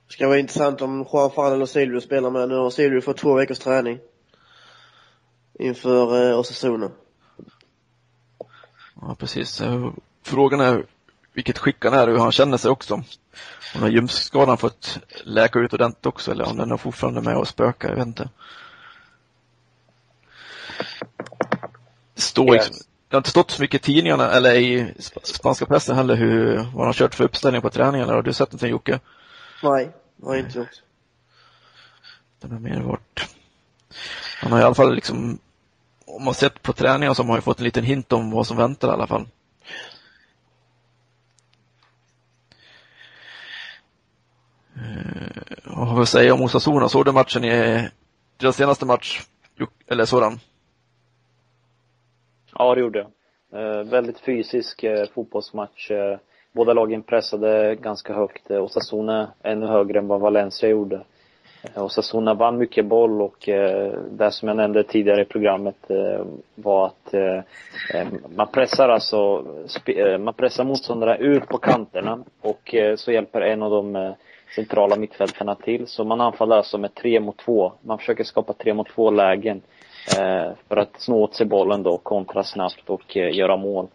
Det 0.08 0.12
ska 0.12 0.28
vara 0.28 0.38
intressant 0.38 0.82
om 0.82 1.06
Juan 1.12 1.30
Fran 1.30 1.52
eller 1.52 1.66
Silvio 1.66 2.00
spelar 2.00 2.30
med. 2.30 2.48
Nu 2.48 2.54
har 2.54 2.70
Silvio 2.70 3.00
fått 3.00 3.16
två 3.16 3.34
veckors 3.34 3.58
träning 3.58 3.98
inför 5.58 6.30
eh, 6.30 6.38
Osasuna. 6.38 6.90
Ja, 9.00 9.16
precis. 9.18 9.62
Frågan 10.22 10.60
är 10.60 10.86
vilket 11.32 11.58
skick 11.58 11.84
han 11.84 11.94
är 11.94 12.06
och 12.06 12.12
hur 12.12 12.20
han 12.20 12.32
känner 12.32 12.56
sig 12.56 12.70
också. 12.70 12.94
Om 13.74 13.82
har 13.82 13.88
ljumskskadan 13.88 14.58
fått 14.58 14.98
läka 15.24 15.58
ut 15.58 15.72
ordentligt 15.72 16.06
också 16.06 16.30
eller 16.30 16.48
om 16.48 16.56
den 16.56 16.72
är 16.72 16.76
fortfarande 16.76 17.20
med 17.20 17.36
och 17.36 17.48
spökar, 17.48 17.88
jag 17.88 17.96
vet 17.96 18.06
inte. 18.06 18.28
Det 22.14 22.20
står 22.20 22.52
liksom, 22.52 22.76
det 23.08 23.16
har 23.16 23.18
inte 23.18 23.30
stått 23.30 23.50
så 23.50 23.62
mycket 23.62 23.80
i 23.80 23.84
tidningarna 23.84 24.30
eller 24.30 24.54
i 24.54 24.94
spanska 25.22 25.66
pressen 25.66 25.96
heller 25.96 26.16
hur, 26.16 26.56
vad 26.56 26.64
han 26.64 26.86
har 26.86 26.92
kört 26.92 27.14
för 27.14 27.24
uppställning 27.24 27.62
på 27.62 27.70
träningarna. 27.70 28.12
Har 28.12 28.22
du 28.22 28.32
sett 28.32 28.52
någonting 28.52 28.70
Jocke? 28.70 29.00
Nej, 29.62 29.92
har 30.22 30.34
jag 30.34 30.44
inte 30.44 30.58
gjort. 30.58 30.82
Den 32.40 32.50
har 32.52 32.58
mer 32.58 32.80
varit, 32.80 33.36
han 34.40 34.52
har 34.52 34.60
i 34.60 34.62
alla 34.62 34.74
fall 34.74 34.94
liksom, 34.94 35.38
om 36.06 36.24
man 36.24 36.34
sett 36.34 36.62
på 36.62 36.72
träningar 36.72 37.14
så 37.14 37.22
har 37.22 37.26
man 37.26 37.36
ju 37.36 37.42
fått 37.42 37.58
en 37.58 37.64
liten 37.64 37.84
hint 37.84 38.12
om 38.12 38.30
vad 38.30 38.46
som 38.46 38.56
väntar 38.56 38.88
i 38.88 38.90
alla 38.90 39.06
fall. 39.06 39.28
Uh, 44.76 45.42
vad 45.64 45.88
har 45.88 45.96
vi 45.96 46.02
att 46.02 46.08
säga 46.08 46.34
om 46.34 46.42
Osasuna? 46.42 46.88
Såg 46.88 47.04
du 47.04 47.12
matchen 47.12 47.44
i 47.44 47.88
deras 48.36 48.56
senaste 48.56 48.86
match? 48.86 49.22
Eller 49.86 50.04
sådan? 50.04 50.40
Ja, 52.54 52.74
det 52.74 52.80
gjorde 52.80 52.98
jag. 52.98 53.10
Eh, 53.52 53.84
väldigt 53.84 54.20
fysisk 54.20 54.82
eh, 54.82 55.06
fotbollsmatch. 55.14 55.90
Eh, 55.90 56.18
båda 56.52 56.72
lagen 56.72 57.02
pressade 57.02 57.74
ganska 57.74 58.14
högt. 58.14 58.50
Eh, 58.50 58.64
Osasuna 58.64 59.28
ännu 59.42 59.66
högre 59.66 59.98
än 59.98 60.08
vad 60.08 60.20
Valencia 60.20 60.68
gjorde. 60.68 61.00
Eh, 61.62 61.84
Osasuna 61.84 62.34
vann 62.34 62.58
mycket 62.58 62.86
boll 62.86 63.22
och 63.22 63.48
eh, 63.48 63.92
det 64.10 64.30
som 64.30 64.48
jag 64.48 64.56
nämnde 64.56 64.84
tidigare 64.84 65.22
i 65.22 65.24
programmet 65.24 65.76
var 66.54 66.86
att 66.86 67.14
man 68.36 68.48
pressar 68.52 68.88
alltså, 68.88 69.44
man 70.18 70.34
pressar 70.34 70.64
motståndarna 70.64 71.16
ut 71.16 71.46
på 71.46 71.58
kanterna 71.58 72.18
och 72.40 72.74
så 72.96 73.12
hjälper 73.12 73.40
en 73.40 73.62
av 73.62 73.70
de 73.70 74.14
centrala 74.56 74.96
mittfältarna 74.96 75.54
till. 75.54 75.86
Så 75.86 76.04
man 76.04 76.20
anfaller 76.20 76.56
alltså 76.56 76.78
med 76.78 76.94
tre 76.94 77.20
mot 77.20 77.38
två. 77.38 77.72
Man 77.80 77.98
försöker 77.98 78.24
skapa 78.24 78.52
tre 78.52 78.74
mot 78.74 78.88
två 78.88 79.10
lägen 79.10 79.62
för 80.68 80.76
att 80.76 81.00
snå 81.00 81.22
åt 81.22 81.34
sig 81.34 81.46
bollen 81.46 81.82
då, 81.82 81.98
kontra 81.98 82.42
snabbt 82.42 82.90
och 82.90 83.16
göra 83.16 83.56
mål 83.56 83.88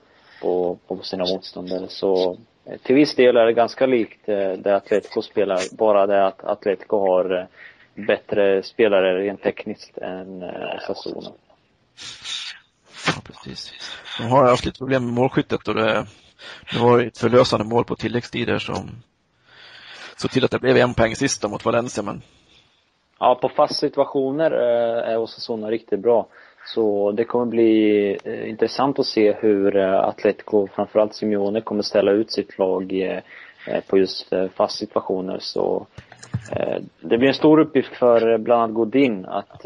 på, 0.43 0.77
på 0.87 1.03
sina 1.03 1.23
motståndare. 1.23 1.87
Så 1.87 2.37
eh, 2.65 2.77
till 2.83 2.95
viss 2.95 3.15
del 3.15 3.37
är 3.37 3.45
det 3.45 3.53
ganska 3.53 3.85
likt 3.85 4.25
det 4.57 4.75
Atletico 4.75 5.21
spelar, 5.21 5.59
bara 5.77 6.07
det 6.07 6.27
att 6.27 6.43
Atletico 6.43 6.97
har 6.97 7.47
bättre 7.95 8.63
spelare 8.63 9.23
rent 9.23 9.43
tekniskt 9.43 9.97
än 9.97 10.43
Osasuna. 10.43 11.31
Ja, 13.07 13.13
precis. 13.23 13.71
De 14.17 14.23
har 14.23 14.49
haft 14.49 14.65
lite 14.65 14.77
problem 14.77 15.05
med 15.05 15.13
målskyttet 15.13 15.67
och 15.67 15.75
det, 15.75 16.05
det 16.71 16.79
var 16.79 16.99
ett 16.99 17.17
förlösande 17.17 17.65
mål 17.65 17.85
på 17.85 17.95
tilläggstider 17.95 18.59
som 18.59 18.89
såg 20.17 20.31
till 20.31 20.45
att 20.45 20.51
det 20.51 20.59
blev 20.59 20.77
en 20.77 20.93
poäng 20.93 21.15
sista 21.15 21.47
mot 21.47 21.65
Valencia 21.65 22.03
men 22.03 22.21
Ja, 23.19 23.35
på 23.35 23.49
fast 23.49 23.79
situationer 23.79 24.51
eh, 24.51 25.11
är 25.11 25.17
Osasuna 25.17 25.71
riktigt 25.71 25.99
bra. 25.99 26.27
Så 26.65 27.11
det 27.11 27.23
kommer 27.23 27.45
bli 27.45 28.17
eh, 28.23 28.49
intressant 28.49 28.99
att 28.99 29.05
se 29.05 29.33
hur 29.33 29.75
eh, 29.75 29.99
Atletico, 29.99 30.67
framförallt 30.67 31.15
Simeone, 31.15 31.61
kommer 31.61 31.81
ställa 31.81 32.11
ut 32.11 32.31
sitt 32.31 32.57
lag 32.57 32.93
eh, 33.01 33.83
på 33.87 33.97
just 33.97 34.33
fast 34.55 34.77
situationer. 34.77 35.39
Så 35.39 35.87
det 37.01 37.17
blir 37.17 37.27
en 37.27 37.33
stor 37.33 37.59
uppgift 37.59 37.95
för 37.95 38.37
bland 38.37 38.61
annat 38.61 38.75
Godin 38.75 39.25
att 39.25 39.65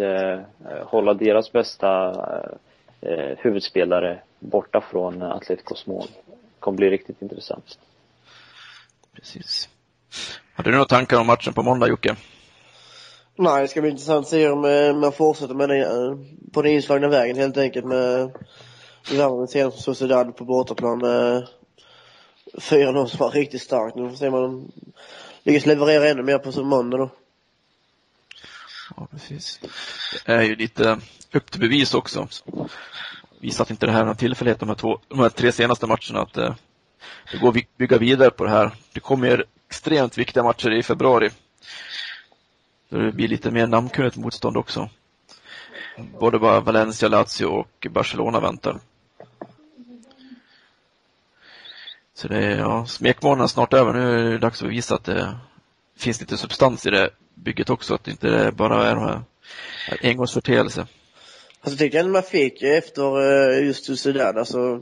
hålla 0.83 1.13
deras 1.13 1.51
bästa 1.51 2.15
huvudspelare 3.37 4.19
borta 4.39 4.81
från 4.81 5.21
Atleticos 5.21 5.87
mål. 5.87 6.07
Det 6.25 6.59
kommer 6.59 6.77
bli 6.77 6.89
riktigt 6.89 7.21
intressant. 7.21 7.79
Precis. 9.15 9.69
Har 10.53 10.63
du 10.63 10.71
några 10.71 10.85
tankar 10.85 11.19
om 11.19 11.27
matchen 11.27 11.53
på 11.53 11.63
måndag, 11.63 11.87
Jocke? 11.87 12.15
Nej, 13.39 13.61
det 13.61 13.67
ska 13.67 13.81
bli 13.81 13.89
intressant 13.89 14.25
att 14.25 14.29
se 14.29 14.49
om 14.49 14.65
eh, 14.65 14.95
man 14.95 15.11
fortsätter 15.11 15.53
med 15.53 15.69
det, 15.69 15.85
eh, 15.85 16.17
på 16.53 16.61
den 16.61 16.71
inslagna 16.71 17.07
vägen 17.07 17.37
helt 17.37 17.57
enkelt 17.57 17.85
med 17.85 18.31
Värmland 19.11 19.49
senast 19.49 19.81
Sociedad 19.81 20.35
på 20.35 20.45
bortaplan. 20.45 21.01
Eh, 21.03 21.43
4-0 22.53 23.05
som 23.07 23.19
var 23.19 23.31
riktigt 23.31 23.61
starkt. 23.61 23.95
Nu 23.95 24.09
får 24.09 24.15
se 24.15 24.27
om 24.27 24.33
man 24.33 24.71
lyckas 25.43 25.65
leverera 25.65 26.09
ännu 26.09 26.23
mer 26.23 26.37
på 26.37 26.63
måndag 26.63 26.97
då. 26.97 27.09
Ja, 28.97 29.07
precis. 29.11 29.59
Det 30.25 30.31
är 30.31 30.41
ju 30.41 30.55
lite 30.55 30.99
upp 31.33 31.51
till 31.51 31.61
bevis 31.61 31.93
också. 31.93 32.27
Visat 33.39 33.69
inte 33.69 33.85
det 33.85 33.91
här 33.91 34.05
någon 34.05 34.15
tillfällighet 34.15 34.59
de 34.59 34.69
här, 34.69 34.75
två, 34.75 34.99
de 35.07 35.19
här 35.19 35.29
tre 35.29 35.51
senaste 35.51 35.87
matcherna 35.87 36.21
att 36.21 36.33
det 37.31 37.37
går 37.41 37.49
att 37.49 37.77
bygga 37.77 37.97
vidare 37.97 38.29
på 38.29 38.43
det 38.43 38.49
här. 38.49 38.71
Det 38.93 38.99
kommer 38.99 39.45
extremt 39.69 40.17
viktiga 40.17 40.43
matcher 40.43 40.71
i 40.73 40.83
februari 40.83 41.29
så 42.89 42.97
det 42.97 43.11
blir 43.11 43.27
lite 43.27 43.51
mer 43.51 43.67
namnkunnigt 43.67 44.15
motstånd 44.15 44.57
också. 44.57 44.89
Både 46.19 46.39
bara 46.39 46.59
Valencia, 46.59 47.09
Lazio 47.09 47.45
och 47.45 47.87
Barcelona 47.89 48.39
väntar. 48.39 48.79
Så 52.13 52.27
det 52.27 52.37
är, 52.37 52.57
ja, 52.57 52.85
smekmånaden 52.85 53.49
snart 53.49 53.73
över. 53.73 53.93
Nu 53.93 54.19
är 54.19 54.31
det 54.31 54.37
dags 54.37 54.63
att 54.63 54.69
visa 54.69 54.95
att 54.95 55.03
det 55.03 55.37
finns 55.97 56.19
lite 56.19 56.37
substans 56.37 56.85
i 56.85 56.89
det 56.89 57.09
bygget 57.33 57.69
också, 57.69 57.93
att 57.93 58.03
det 58.03 58.11
inte 58.11 58.51
bara 58.55 58.89
är 58.89 58.95
de 58.95 59.03
här 59.03 59.21
engångsförteelser. 60.03 60.87
Alltså 61.61 61.83
jag 61.83 61.95
ändå 61.95 62.11
man 62.11 62.23
fick 62.23 62.63
efter 62.63 63.21
eh, 63.21 63.65
just 63.65 63.85
Sociedad, 63.85 64.37
alltså 64.37 64.81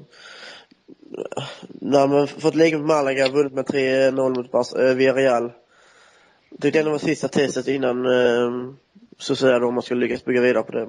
när 1.68 2.08
man 2.08 2.28
fått 2.28 2.56
ligga 2.56 2.78
mot 2.78 2.88
Malaga, 2.88 3.30
vunnit 3.30 3.54
med 3.54 3.66
3-0 3.66 4.36
mot 4.36 4.76
eh, 4.76 4.96
Villarreal 4.96 5.52
tyckte 6.62 6.80
ändå 6.80 6.92
var 6.92 6.98
sista 6.98 7.28
testet 7.28 7.68
innan 7.68 8.06
eh, 8.06 8.74
så 9.18 9.36
säger 9.36 9.64
om 9.64 9.74
man 9.74 9.84
skulle 9.84 10.02
lyckas 10.02 10.26
bygga 10.26 10.42
vidare 10.42 10.64
på 10.64 10.72
det. 10.72 10.88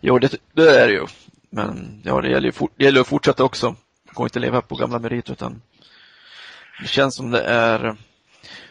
Jo, 0.00 0.18
det, 0.18 0.36
det 0.52 0.80
är 0.80 0.88
det 0.88 0.94
ju. 0.94 1.06
Men 1.50 2.02
ja, 2.04 2.20
det 2.20 2.28
gäller 2.28 2.46
ju 2.46 2.52
for, 2.52 2.68
det 2.76 2.84
gäller 2.84 3.00
att 3.00 3.06
fortsätta 3.06 3.44
också. 3.44 3.66
Man 3.66 4.14
går 4.14 4.26
inte 4.26 4.38
leva 4.38 4.60
på 4.62 4.74
gamla 4.74 4.98
meriter 4.98 5.32
utan 5.32 5.62
det 6.80 6.88
känns 6.88 7.14
som 7.14 7.30
det 7.30 7.42
är 7.42 7.96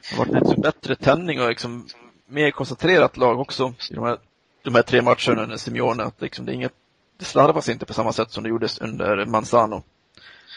det 0.09 0.15
har 0.15 0.25
varit 0.25 0.43
lite 0.43 0.61
bättre 0.61 0.95
tändning 0.95 1.41
och 1.41 1.49
liksom 1.49 1.87
mer 2.25 2.51
koncentrerat 2.51 3.17
lag 3.17 3.39
också 3.39 3.73
i 3.91 3.93
de 3.93 4.03
här, 4.03 4.17
de 4.63 4.75
här 4.75 4.81
tre 4.81 5.01
matcherna 5.01 5.43
under 5.43 5.57
Simeone. 5.57 6.03
Att 6.03 6.21
liksom 6.21 6.45
det, 6.45 6.51
är 6.51 6.53
inget, 6.53 6.73
det 7.17 7.25
slarvas 7.25 7.69
inte 7.69 7.85
på 7.85 7.93
samma 7.93 8.13
sätt 8.13 8.31
som 8.31 8.43
det 8.43 8.49
gjordes 8.49 8.81
under 8.81 9.25
Manzano. 9.25 9.83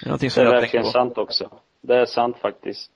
Det 0.05 0.11
är, 0.11 0.19
det 0.19 0.37
är 0.37 0.61
verkligen 0.61 0.87
sant 0.87 1.19
också. 1.19 1.51
Det 1.81 1.97
är 1.97 2.07
sant 2.07 2.37
faktiskt. 2.43 2.91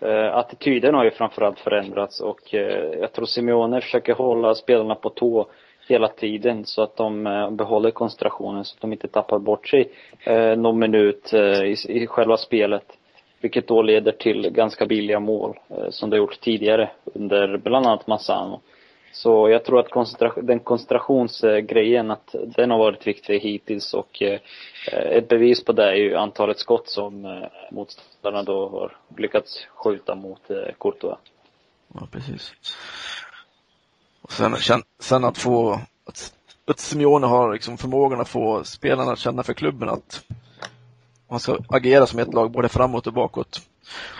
Eh, 0.00 0.36
attityden 0.36 0.94
har 0.94 1.04
ju 1.04 1.10
framförallt 1.10 1.60
förändrats 1.60 2.20
och 2.20 2.54
eh, 2.54 3.00
jag 3.00 3.12
tror 3.12 3.26
Simeone 3.26 3.80
försöker 3.80 4.14
hålla 4.14 4.54
spelarna 4.54 4.94
på 4.94 5.10
tå 5.10 5.46
hela 5.88 6.08
tiden 6.08 6.64
så 6.64 6.82
att 6.82 6.96
de 6.96 7.26
eh, 7.26 7.50
behåller 7.50 7.90
koncentrationen 7.90 8.64
så 8.64 8.74
att 8.74 8.80
de 8.80 8.92
inte 8.92 9.08
tappar 9.08 9.38
bort 9.38 9.68
sig 9.68 9.90
eh, 10.24 10.56
någon 10.56 10.78
minut 10.78 11.32
eh, 11.32 11.62
i, 11.62 11.76
i 11.88 12.06
själva 12.06 12.36
spelet. 12.36 12.84
Vilket 13.40 13.68
då 13.68 13.82
leder 13.82 14.12
till 14.12 14.50
ganska 14.50 14.86
billiga 14.86 15.20
mål 15.20 15.58
eh, 15.68 15.90
som 15.90 16.10
det 16.10 16.16
gjort 16.16 16.40
tidigare 16.40 16.90
under 17.14 17.56
bland 17.56 17.86
annat 17.86 18.06
Massano. 18.06 18.60
Så 19.14 19.48
jag 19.48 19.64
tror 19.64 19.80
att 19.80 19.90
koncentra 19.90 20.32
den 20.42 20.60
koncentrationsgrejen, 20.60 22.10
att 22.10 22.34
den 22.56 22.70
har 22.70 22.78
varit 22.78 23.06
viktig 23.06 23.40
hittills 23.40 23.94
och 23.94 24.22
eh, 24.22 24.40
ett 24.92 25.28
bevis 25.28 25.64
på 25.64 25.72
det 25.72 25.84
är 25.84 25.94
ju 25.94 26.16
antalet 26.16 26.58
skott 26.58 26.88
som 26.88 27.24
eh, 27.24 27.48
motståndarna 27.72 28.42
då 28.42 28.68
har 28.68 28.96
lyckats 29.16 29.66
skjuta 29.74 30.14
mot 30.14 30.50
eh, 30.50 30.74
Courtois. 30.80 31.18
Ja, 31.94 32.08
precis. 32.10 32.52
Och 34.22 34.32
sen, 34.32 34.82
sen 34.98 35.24
att 35.24 35.38
få, 35.38 35.80
att, 36.04 36.32
att 36.66 36.78
Simeone 36.78 37.26
har 37.26 37.52
liksom 37.52 37.78
förmågan 37.78 38.20
att 38.20 38.28
få 38.28 38.64
spelarna 38.64 39.12
att 39.12 39.18
känna 39.18 39.42
för 39.42 39.54
klubben 39.54 39.88
att 39.88 40.24
man 41.30 41.40
ska 41.40 41.58
agera 41.68 42.06
som 42.06 42.18
ett 42.18 42.34
lag 42.34 42.50
både 42.50 42.68
framåt 42.68 43.06
och 43.06 43.12
bakåt. 43.12 43.60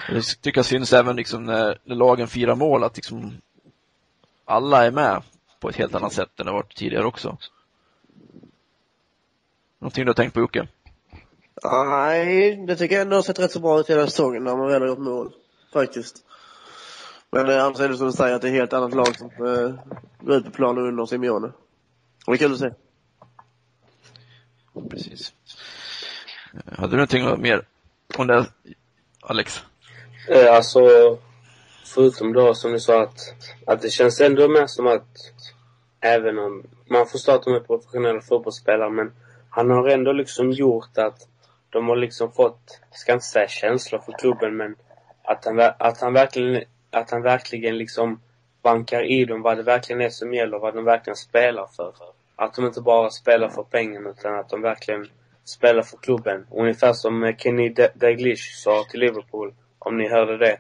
Och 0.09 0.15
det 0.15 0.23
tycker 0.41 0.59
jag 0.59 0.67
syns 0.67 0.93
även 0.93 1.17
liksom 1.17 1.45
när, 1.45 1.79
när 1.85 1.97
lagen 1.97 2.29
firar 2.29 2.55
mål, 2.55 2.85
att 2.85 2.97
liksom 2.97 3.33
alla 4.45 4.87
är 4.87 4.91
med 4.91 5.23
på 5.61 5.69
ett 5.69 5.77
helt 5.77 5.95
annat 5.95 6.13
sätt 6.13 6.41
än 6.41 6.47
det 6.47 6.53
varit 6.53 6.77
tidigare 6.77 7.07
också. 7.07 7.39
Någonting 9.79 10.05
du 10.05 10.09
har 10.09 10.15
tänkt 10.15 10.35
på 10.35 10.41
Jocke? 10.41 10.69
Nej, 11.65 12.57
det 12.67 12.77
tycker 12.77 12.95
jag 12.95 13.03
ändå 13.03 13.17
har 13.17 13.23
sett 13.23 13.39
rätt 13.39 13.53
så 13.53 13.61
bra 13.61 13.81
ut 13.81 13.91
hela 13.91 14.07
säsongen 14.07 14.45
när 14.45 14.57
man 14.57 14.69
väl 14.69 14.83
har 14.83 14.89
gjort 14.89 14.99
mål. 14.99 15.33
Faktiskt. 15.73 16.25
Men 17.31 17.51
eh, 17.51 17.65
annars 17.65 17.81
är 17.81 17.89
det 17.89 17.97
som 17.97 18.07
du 18.07 18.13
säger 18.13 18.35
att 18.35 18.43
det 18.43 18.49
är 18.49 18.53
ett 18.53 18.59
helt 18.59 18.73
annat 18.73 18.95
lag 18.95 19.17
som 19.17 19.27
eh, 19.27 19.75
går 20.21 20.37
ut 20.37 20.45
på 20.45 20.51
planen 20.51 20.85
under 20.85 21.07
Simeone. 21.07 21.47
Och 22.27 22.33
det 22.33 22.33
är 22.33 22.37
kul 22.37 22.53
att 22.53 22.59
se. 22.59 22.71
Precis. 24.91 25.33
Eh, 26.55 26.79
hade 26.79 26.91
du 26.91 26.97
någonting 26.97 27.43
mer 27.43 27.67
om 28.19 28.27
det, 28.27 28.47
Alex? 29.21 29.63
Eh, 30.29 30.55
alltså, 30.55 30.81
förutom 31.85 32.33
då 32.33 32.55
som 32.55 32.73
du 32.73 32.81
sa 32.81 33.03
att, 33.03 33.35
att 33.67 33.83
det 33.83 33.91
känns 33.91 34.21
ändå 34.21 34.49
mer 34.49 34.67
som 34.67 34.87
att 34.87 35.33
även 36.01 36.39
om 36.39 36.63
man 36.91 37.07
förstår 37.07 37.35
att 37.35 37.43
de 37.43 37.55
är 37.55 37.61
professionella 37.61 38.21
fotbollsspelare 38.21 38.91
men 38.91 39.13
han 39.51 39.71
har 39.71 39.89
ändå 39.89 40.13
liksom 40.13 40.51
gjort 40.51 40.99
att 40.99 41.29
de 41.71 41.89
har 41.89 41.97
liksom 41.97 42.33
fått, 42.33 42.81
jag 42.91 42.99
ska 42.99 43.13
inte 43.13 43.25
säga 43.25 43.49
känslor 43.49 44.01
för 44.01 44.13
klubben 44.13 44.57
men 44.57 44.77
att 45.23 45.45
han, 45.45 45.61
att 45.61 46.01
han 46.01 46.13
verkligen, 46.13 46.65
att 46.91 47.11
han 47.11 47.23
verkligen 47.23 47.79
liksom 47.79 48.21
bankar 48.63 49.03
i 49.03 49.25
dem 49.25 49.43
vad 49.43 49.57
det 49.57 49.63
verkligen 49.63 50.01
är 50.01 50.11
som 50.11 50.35
gäller, 50.35 50.59
vad 50.59 50.75
de 50.75 50.85
verkligen 50.85 51.17
spelar 51.17 51.67
för. 51.67 51.95
Att 52.37 52.55
de 52.55 52.67
inte 52.67 52.81
bara 52.81 53.11
spelar 53.11 53.49
för 53.49 53.63
pengarna 53.63 54.11
utan 54.11 54.35
att 54.35 54.49
de 54.49 54.63
verkligen 54.63 55.09
spelar 55.45 55.83
för 55.83 55.97
klubben. 55.97 56.47
Ungefär 56.51 56.93
som 56.93 57.35
Kenny 57.39 57.75
Dalglish 57.95 58.55
sa 58.57 58.85
till 58.91 59.01
Liverpool, 59.01 59.55
om 59.79 59.99
ni 59.99 60.09
hörde 60.09 60.39
det. 60.39 60.59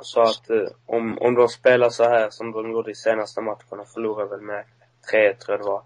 Sa 0.00 0.22
att 0.22 0.50
eh, 0.50 0.68
om, 0.86 1.18
om 1.18 1.34
de 1.34 1.48
spelar 1.48 1.90
så 1.90 2.04
här 2.04 2.30
som 2.30 2.52
de 2.52 2.72
gjorde 2.72 2.90
i 2.90 2.94
senaste 2.94 3.40
matchen 3.40 3.80
och 3.80 3.88
förlorar 3.88 4.26
väl 4.26 4.40
med 4.40 4.64
3-1 5.12 5.38
tror 5.38 5.58
jag 5.58 5.60
det 5.60 5.70
var. 5.70 5.82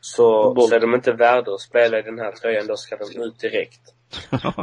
Så, 0.00 0.54
så 0.68 0.74
är 0.74 0.80
de 0.80 0.94
inte 0.94 1.12
värda 1.12 1.52
att 1.52 1.60
spela 1.60 1.98
i 1.98 2.02
den 2.02 2.18
här 2.18 2.32
tröjan, 2.32 2.66
då 2.66 2.76
ska 2.76 2.96
de 2.96 3.22
ut 3.22 3.40
direkt. 3.40 3.80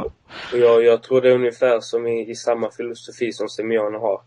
och 0.52 0.58
jag, 0.58 0.84
jag 0.84 1.02
tror 1.02 1.20
det 1.20 1.28
är 1.28 1.34
ungefär 1.34 1.80
som 1.80 2.06
i, 2.06 2.30
i 2.30 2.34
samma 2.34 2.70
filosofi 2.70 3.32
som 3.32 3.48
Simeone 3.48 3.98
har. 3.98 4.20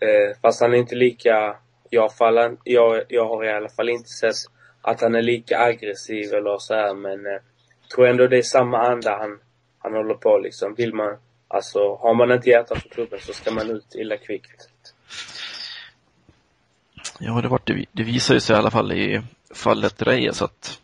Eh, 0.00 0.36
fast 0.42 0.60
han 0.60 0.74
är 0.74 0.78
inte 0.78 0.94
lika, 0.94 1.56
jag, 1.90 2.14
fallen, 2.16 2.58
jag, 2.64 3.02
jag 3.08 3.28
har 3.28 3.44
i 3.44 3.52
alla 3.52 3.68
fall 3.68 3.88
inte 3.88 4.08
sett 4.08 4.34
att 4.82 5.00
han 5.00 5.14
är 5.14 5.22
lika 5.22 5.58
aggressiv 5.58 6.34
eller 6.34 6.58
så 6.58 6.74
här 6.74 6.94
men 6.94 7.26
eh, 7.26 7.40
tror 7.94 8.06
ändå 8.06 8.26
det 8.26 8.38
är 8.38 8.42
samma 8.42 8.78
anda 8.78 9.18
han, 9.18 9.40
han 9.78 9.94
håller 9.94 10.14
på 10.14 10.38
liksom. 10.38 10.74
Vill 10.74 10.94
man, 10.94 11.16
alltså 11.50 11.94
har 11.94 12.14
man 12.14 12.32
inte 12.32 12.50
hjärta 12.50 12.74
för 12.74 12.88
klubben 12.88 13.18
så 13.20 13.32
ska 13.32 13.50
man 13.50 13.70
ut 13.70 13.94
illa 13.94 14.16
kvickt. 14.16 14.68
Ja, 17.18 17.40
det, 17.40 17.48
var, 17.48 17.60
det, 17.64 17.84
det 17.92 18.02
visar 18.02 18.34
ju 18.34 18.40
sig 18.40 18.56
i 18.56 18.58
alla 18.58 18.70
fall 18.70 18.92
i 18.92 19.22
fallet 19.54 20.02
Reyes 20.02 20.42
att 20.42 20.80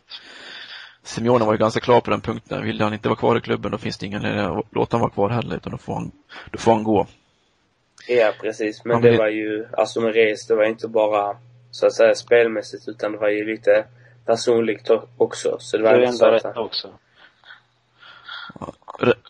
Simeone 1.03 1.45
var 1.45 1.53
ju 1.53 1.57
ganska 1.57 1.79
klar 1.79 2.01
på 2.01 2.11
den 2.11 2.21
punkten. 2.21 2.63
Vill 2.63 2.81
han 2.81 2.93
inte 2.93 3.09
vara 3.09 3.19
kvar 3.19 3.37
i 3.37 3.41
klubben 3.41 3.71
då 3.71 3.77
finns 3.77 3.97
det 3.97 4.05
ingen 4.05 4.25
att 4.25 4.65
låta 4.71 4.97
honom 4.97 5.01
vara 5.01 5.13
kvar 5.13 5.29
heller 5.29 5.55
utan 5.55 5.71
då 5.71 5.77
får 5.77 5.93
han, 5.93 6.11
då 6.51 6.57
får 6.57 6.71
han 6.71 6.83
gå. 6.83 7.07
Ja 8.07 8.33
precis, 8.41 8.85
men 8.85 8.93
han 8.93 9.01
det 9.01 9.17
var 9.17 9.27
ju, 9.27 9.67
alltså 9.73 10.01
med 10.01 10.13
Reyes, 10.13 10.47
det 10.47 10.55
var 10.55 10.65
inte 10.65 10.87
bara 10.87 11.37
så 11.71 11.87
att 11.87 11.93
säga 11.93 12.15
spelmässigt 12.15 12.87
utan 12.87 13.11
det 13.11 13.17
var 13.17 13.29
ju 13.29 13.45
lite 13.45 13.85
personligt 14.25 14.89
också. 15.17 15.57
Så 15.59 15.77
det 15.77 15.83
var 15.83 15.93
det 15.93 16.03
är 16.03 16.07
ändå 16.07 16.25
rätt 16.25 16.57
också. 16.57 16.89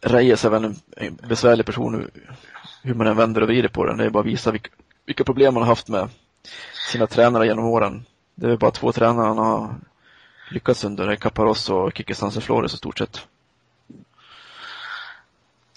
Reyes 0.02 0.46
är 0.46 0.50
väl 0.50 0.64
en 0.64 1.16
besvärlig 1.16 1.66
person 1.66 2.12
hur 2.84 2.94
man 2.94 3.08
än 3.08 3.18
vänder 3.18 3.42
och 3.42 3.48
vrider 3.48 3.70
på 3.70 3.86
den. 3.86 3.98
Det 3.98 4.06
är 4.06 4.10
bara 4.10 4.20
att 4.20 4.26
visa 4.26 4.52
vilka, 4.52 4.70
vilka 5.06 5.24
problem 5.24 5.54
man 5.54 5.64
har 5.64 5.68
haft 5.68 5.88
med 5.88 6.10
sina 6.92 7.08
tränare 7.08 7.46
genom 7.46 7.66
åren. 7.66 8.06
Det 8.36 8.52
är 8.52 8.58
bara 8.58 8.72
två 8.72 8.92
tränare 8.92 9.28
han 9.28 9.38
har 9.38 9.76
lyckats 10.52 10.84
under 10.84 11.16
Caparros 11.16 11.70
och 11.70 11.92
Kike 11.98 12.16
Sanseflores 12.16 12.74
i 12.74 12.78
stort 12.78 12.98
sett. 12.98 13.28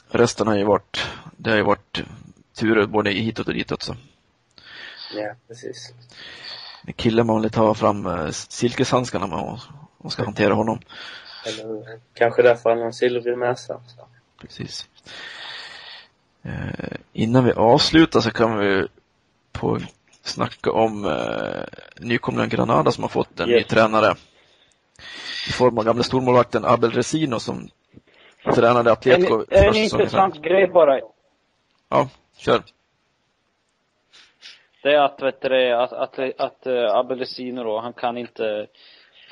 Resten 0.08 0.46
har 0.46 0.56
ju 0.56 0.64
varit, 0.64 1.06
det 1.36 1.50
har 1.50 1.56
ju 1.56 1.62
varit 1.62 2.02
turer 2.54 2.86
både 2.86 3.10
hitåt 3.10 3.48
och 3.48 3.54
ditåt 3.54 3.82
så. 3.82 3.96
Ja, 5.14 5.34
precis. 5.48 5.92
En 6.86 6.92
kille 6.92 7.24
man 7.24 7.42
vill 7.42 7.50
ta 7.50 7.74
fram 7.74 8.06
eh, 8.06 8.30
silkeshandskarna 8.30 9.26
med 9.26 9.38
och, 9.38 9.58
och 9.98 10.12
ska 10.12 10.24
hantera 10.24 10.54
honom. 10.54 10.78
Eller? 11.46 12.00
Kanske 12.14 12.42
därför 12.42 12.70
han 12.70 12.78
har 12.78 12.86
en 12.86 12.92
silvrig 12.92 13.38
näsa. 13.38 13.80
Precis. 14.40 14.88
Eh, 16.42 16.96
innan 17.12 17.44
vi 17.44 17.52
avslutar 17.52 18.20
så 18.20 18.30
kan 18.30 18.58
vi 18.58 18.86
på 19.52 19.78
snacka 20.22 20.72
om 20.72 21.04
eh, 21.04 21.64
nykomlingen 22.00 22.48
Granada 22.50 22.90
som 22.90 23.04
har 23.04 23.08
fått 23.08 23.40
en 23.40 23.48
Yes. 23.48 23.58
ny 23.58 23.64
tränare. 23.64 24.14
I 25.48 25.52
form 25.52 25.78
av 25.78 25.84
gamla 25.84 26.02
stormålvakten 26.02 26.64
Abel 26.64 26.90
Resino 26.90 27.40
som 27.40 27.68
tränade 28.54 28.90
En, 28.90 28.92
Atletico 28.92 29.34
en 29.40 29.46
säsongen. 29.72 29.76
intressant 29.84 30.42
grej 30.42 30.66
bara. 30.66 31.00
Ja, 31.88 32.08
kör. 32.36 32.62
Det 34.82 34.94
är 34.94 34.98
att, 35.00 35.22
vet 35.22 35.40
du, 35.42 35.48
det, 35.48 35.82
att, 35.82 35.92
att, 35.92 36.18
att 36.40 36.66
uh, 36.66 36.90
Abelesino 36.94 37.64
då, 37.64 37.80
han 37.80 37.92
kan 37.92 38.16
inte, 38.18 38.66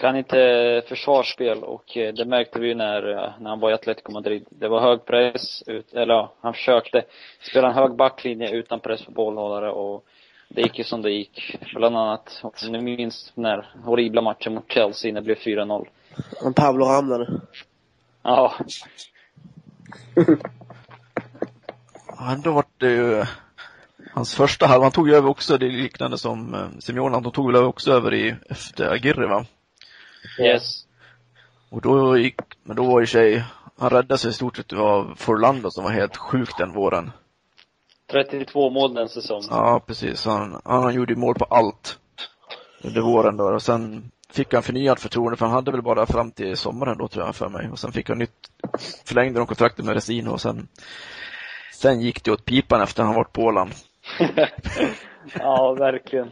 kan 0.01 0.17
inte 0.17 0.83
försvarsspel 0.89 1.63
och 1.63 1.97
eh, 1.97 2.15
det 2.15 2.25
märkte 2.25 2.59
vi 2.59 2.69
ju 2.69 2.75
när, 2.75 3.11
eh, 3.11 3.31
när 3.41 3.51
han 3.51 3.61
var 3.61 3.71
i 3.71 3.75
Atletico 3.75 4.13
Madrid. 4.13 4.47
Det 4.51 4.69
var 4.69 4.81
hög 4.81 5.05
press, 5.05 5.63
ut, 5.67 5.93
eller 5.93 6.15
ja, 6.15 6.33
han 6.41 6.55
försökte 6.55 7.05
spela 7.51 7.69
en 7.69 7.75
hög 7.75 7.97
backlinje 7.97 8.51
utan 8.51 8.81
press 8.81 9.05
på 9.05 9.11
bollhållare 9.11 9.71
och 9.71 10.05
det 10.49 10.61
gick 10.61 10.79
ju 10.79 10.85
som 10.85 11.03
det 11.03 11.11
gick. 11.11 11.57
Bland 11.75 11.97
annat, 11.97 12.41
och 12.43 12.55
ni 12.71 12.81
minns 12.81 13.33
den 13.35 13.45
här 13.45 13.71
horribla 13.85 14.23
matchen 14.23 14.55
mot 14.55 14.73
Chelsea 14.73 15.13
när 15.13 15.21
det 15.21 15.25
blev 15.25 15.39
4-0. 15.39 15.87
Men 16.43 16.55
Pablo 16.55 16.85
ramlade. 16.85 17.41
Ja, 18.23 18.55
Ja, 22.19 22.33
Ändå 22.33 22.53
vart 22.53 22.81
det 22.81 22.91
ju 22.91 23.25
hans 24.13 24.35
första 24.35 24.67
halva, 24.67 24.85
han 24.85 24.93
tog 24.93 25.09
ju 25.09 25.15
över 25.15 25.29
också, 25.29 25.59
det 25.59 25.67
är 25.67 25.71
liknande 25.71 26.19
som 26.19 26.55
eh, 26.55 26.69
Simeone, 26.79 27.17
han 27.17 27.31
tog 27.33 27.47
väl 27.47 27.57
över 27.57 27.69
också 27.69 27.93
över 27.93 28.15
i, 28.15 28.35
efter 28.51 28.93
Aguirre 28.93 29.27
va? 29.27 29.47
Yes. 30.39 30.85
Och 31.71 31.81
då 31.81 32.19
gick, 32.19 32.37
men 32.62 32.77
då 32.77 32.85
var 32.85 33.03
i 33.03 33.07
sig, 33.07 33.45
han 33.79 33.91
räddade 33.91 34.19
sig 34.19 34.31
i 34.31 34.35
stort 34.35 34.57
sett 34.57 34.73
av 34.73 35.14
Forlando 35.16 35.71
som 35.71 35.85
var 35.85 35.91
helt 35.91 36.16
sjuk 36.16 36.51
den 36.59 36.73
våren. 36.73 37.11
32 38.11 38.71
mål 38.71 38.95
den 38.95 39.09
säsongen. 39.09 39.49
Ja, 39.51 39.83
precis. 39.87 40.25
Han, 40.25 40.61
han 40.64 40.95
gjorde 40.95 41.12
ju 41.12 41.19
mål 41.19 41.35
på 41.35 41.45
allt 41.45 41.99
under 42.83 43.01
våren 43.01 43.37
då 43.37 43.45
och 43.45 43.62
sen 43.62 44.11
fick 44.31 44.55
han 44.55 44.62
förnyat 44.62 45.01
förtroende 45.01 45.37
för 45.37 45.47
han 45.47 45.55
hade 45.55 45.71
väl 45.71 45.83
bara 45.83 46.07
fram 46.07 46.31
till 46.31 46.57
sommaren 46.57 46.99
då 46.99 47.09
tror 47.09 47.27
jag 47.27 47.37
för 47.37 47.49
mig 47.49 47.69
och 47.71 47.79
sen 47.79 47.93
fick 47.93 48.09
han 48.09 48.19
nytt, 48.19 48.51
förlängde 49.05 49.41
de 49.41 49.47
kontraktet 49.47 49.85
med 49.85 49.95
Resino 49.95 50.31
och 50.31 50.41
sen 50.41 50.69
sen 51.75 52.01
gick 52.01 52.25
det 52.25 52.31
åt 52.31 52.45
pipan 52.45 52.81
efter 52.81 53.03
han 53.03 53.14
varit 53.14 53.33
på 53.33 53.43
Åland. 53.43 53.71
ja, 55.39 55.75
verkligen. 55.79 56.31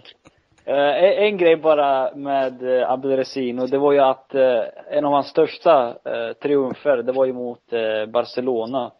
Eh, 0.68 1.22
en, 1.22 1.36
grej 1.36 1.56
bara 1.56 2.14
med 2.14 2.62
eh, 2.62 2.68
uh, 2.68 2.90
Abdelresino, 2.90 3.66
det 3.66 3.78
var 3.78 3.92
ju 3.92 4.00
att 4.00 4.34
eh, 4.34 4.62
en 4.90 5.04
av 5.04 5.12
hans 5.12 5.28
största 5.28 5.88
eh, 6.04 6.32
triumfer, 6.32 6.96
det 6.96 7.12
var 7.12 7.24
ju 7.24 7.32
mot 7.32 7.72
eh, 7.72 8.06
Barcelona. 8.06 8.90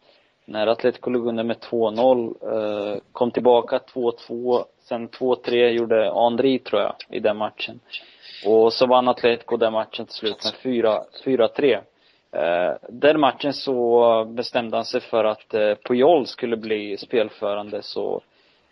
När 0.45 0.67
Atletico 0.67 1.09
låg 1.09 1.27
under 1.27 1.43
med 1.43 1.57
2-0, 1.57 2.93
eh, 2.93 2.99
kom 3.11 3.31
tillbaka 3.31 3.79
2-2, 3.93 4.63
sen 4.79 5.09
2-3 5.09 5.67
gjorde 5.67 6.11
Andri 6.11 6.59
tror 6.59 6.81
jag, 6.81 6.95
i 7.09 7.19
den 7.19 7.37
matchen. 7.37 7.79
Och 8.45 8.73
så 8.73 8.85
vann 8.87 9.07
Atletico 9.07 9.57
den 9.57 9.73
matchen 9.73 10.05
till 10.05 10.15
slut 10.15 10.37
med 10.43 10.53
4-3. 11.23 11.79
Eh, 12.31 12.75
den 12.89 13.19
matchen 13.19 13.53
så 13.53 14.25
bestämde 14.25 14.77
han 14.77 14.85
sig 14.85 15.01
för 15.01 15.23
att 15.23 15.53
eh, 15.53 15.75
Puyol 15.75 16.27
skulle 16.27 16.57
bli 16.57 16.97
spelförande 16.97 17.81
så 17.81 18.21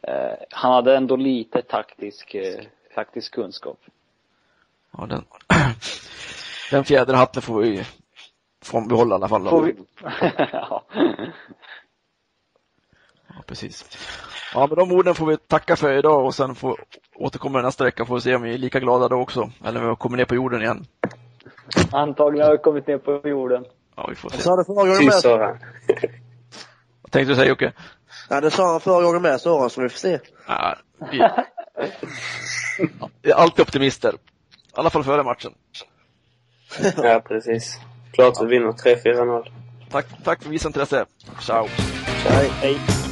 eh, 0.02 0.34
han 0.50 0.74
hade 0.74 0.96
ändå 0.96 1.16
lite 1.16 1.62
taktisk, 1.62 2.36
eh, 2.36 2.60
taktisk 2.96 3.34
kunskap. 3.34 3.78
Ja, 4.98 5.06
den, 5.06 5.26
den 6.72 6.84
fjäderhatten 6.86 7.42
får 7.42 7.62
vi 7.62 7.86
får 8.64 8.82
behålla 8.90 9.16
i 9.16 9.18
alla 9.18 9.28
fall. 9.28 9.50
Får 9.50 9.62
vi... 9.62 9.76
ja. 10.52 10.84
Ja, 13.28 13.36
precis. 13.48 13.86
Ja, 14.54 14.68
med 14.68 14.78
de 14.78 14.92
orden 14.92 15.16
får 15.16 15.26
vi 15.26 15.38
tacka 15.38 15.76
för 15.76 15.94
idag 15.94 16.26
och 16.26 16.36
sen 16.36 16.56
får 16.56 16.80
återkomma 17.16 17.62
nästa 17.62 17.84
vecka 17.84 18.06
får 18.06 18.16
vi 18.16 18.22
se 18.22 18.36
om 18.36 18.42
vi 18.42 18.54
är 18.54 18.58
lika 18.58 18.80
glada 18.80 19.08
då 19.08 19.16
också. 19.16 19.52
Eller 19.66 19.84
om 19.84 19.90
vi 19.90 19.96
kommer 19.96 20.18
ner 20.18 20.26
på 20.26 20.36
jorden 20.36 20.62
igen. 20.62 20.86
Antagligen 21.92 22.46
har 22.48 22.52
vi 22.52 22.58
kommit 22.64 22.88
ner 22.88 22.98
på 22.98 23.22
jorden. 23.30 23.66
Ja, 23.96 24.08
vi 24.10 24.16
får 24.16 24.30
Det 24.30 24.38
se. 24.38 24.44
sa 24.44 24.56
du 24.56 24.64
förra 24.66 24.88
gången 24.88 25.06
med. 25.06 25.60
Vad 27.02 27.12
tänkte 27.12 27.32
du 27.32 27.36
säga 27.36 27.50
Jocke? 27.50 27.74
Ja, 28.30 28.42
det 28.42 28.52
sa 28.52 28.72
han 28.72 28.80
förra 28.82 29.04
gången 29.04 29.22
med, 29.22 29.42
Soran, 29.42 29.70
så 29.70 29.82
vi 29.82 29.90
får 29.90 29.98
se. 29.98 30.20
Ja, 30.48 30.76
vi... 31.12 31.20
Vi 33.22 33.32
är 33.32 33.36
alltid 33.36 33.62
optimister. 33.62 34.14
I 34.14 34.18
alla 34.74 34.90
fall 34.90 35.04
före 35.04 35.24
matchen. 35.24 35.52
Ja, 36.98 37.22
precis. 37.28 37.80
Klart 38.14 38.42
vi 38.42 38.46
vinner 38.48 38.72
3-4-0. 38.72 39.52
Tack, 39.92 40.06
tack 40.24 40.44
för 40.44 40.50
visat 40.50 40.70
intresse. 40.70 41.06
Ciao. 41.42 41.68
Nej. 42.30 42.52
Hej. 42.62 43.05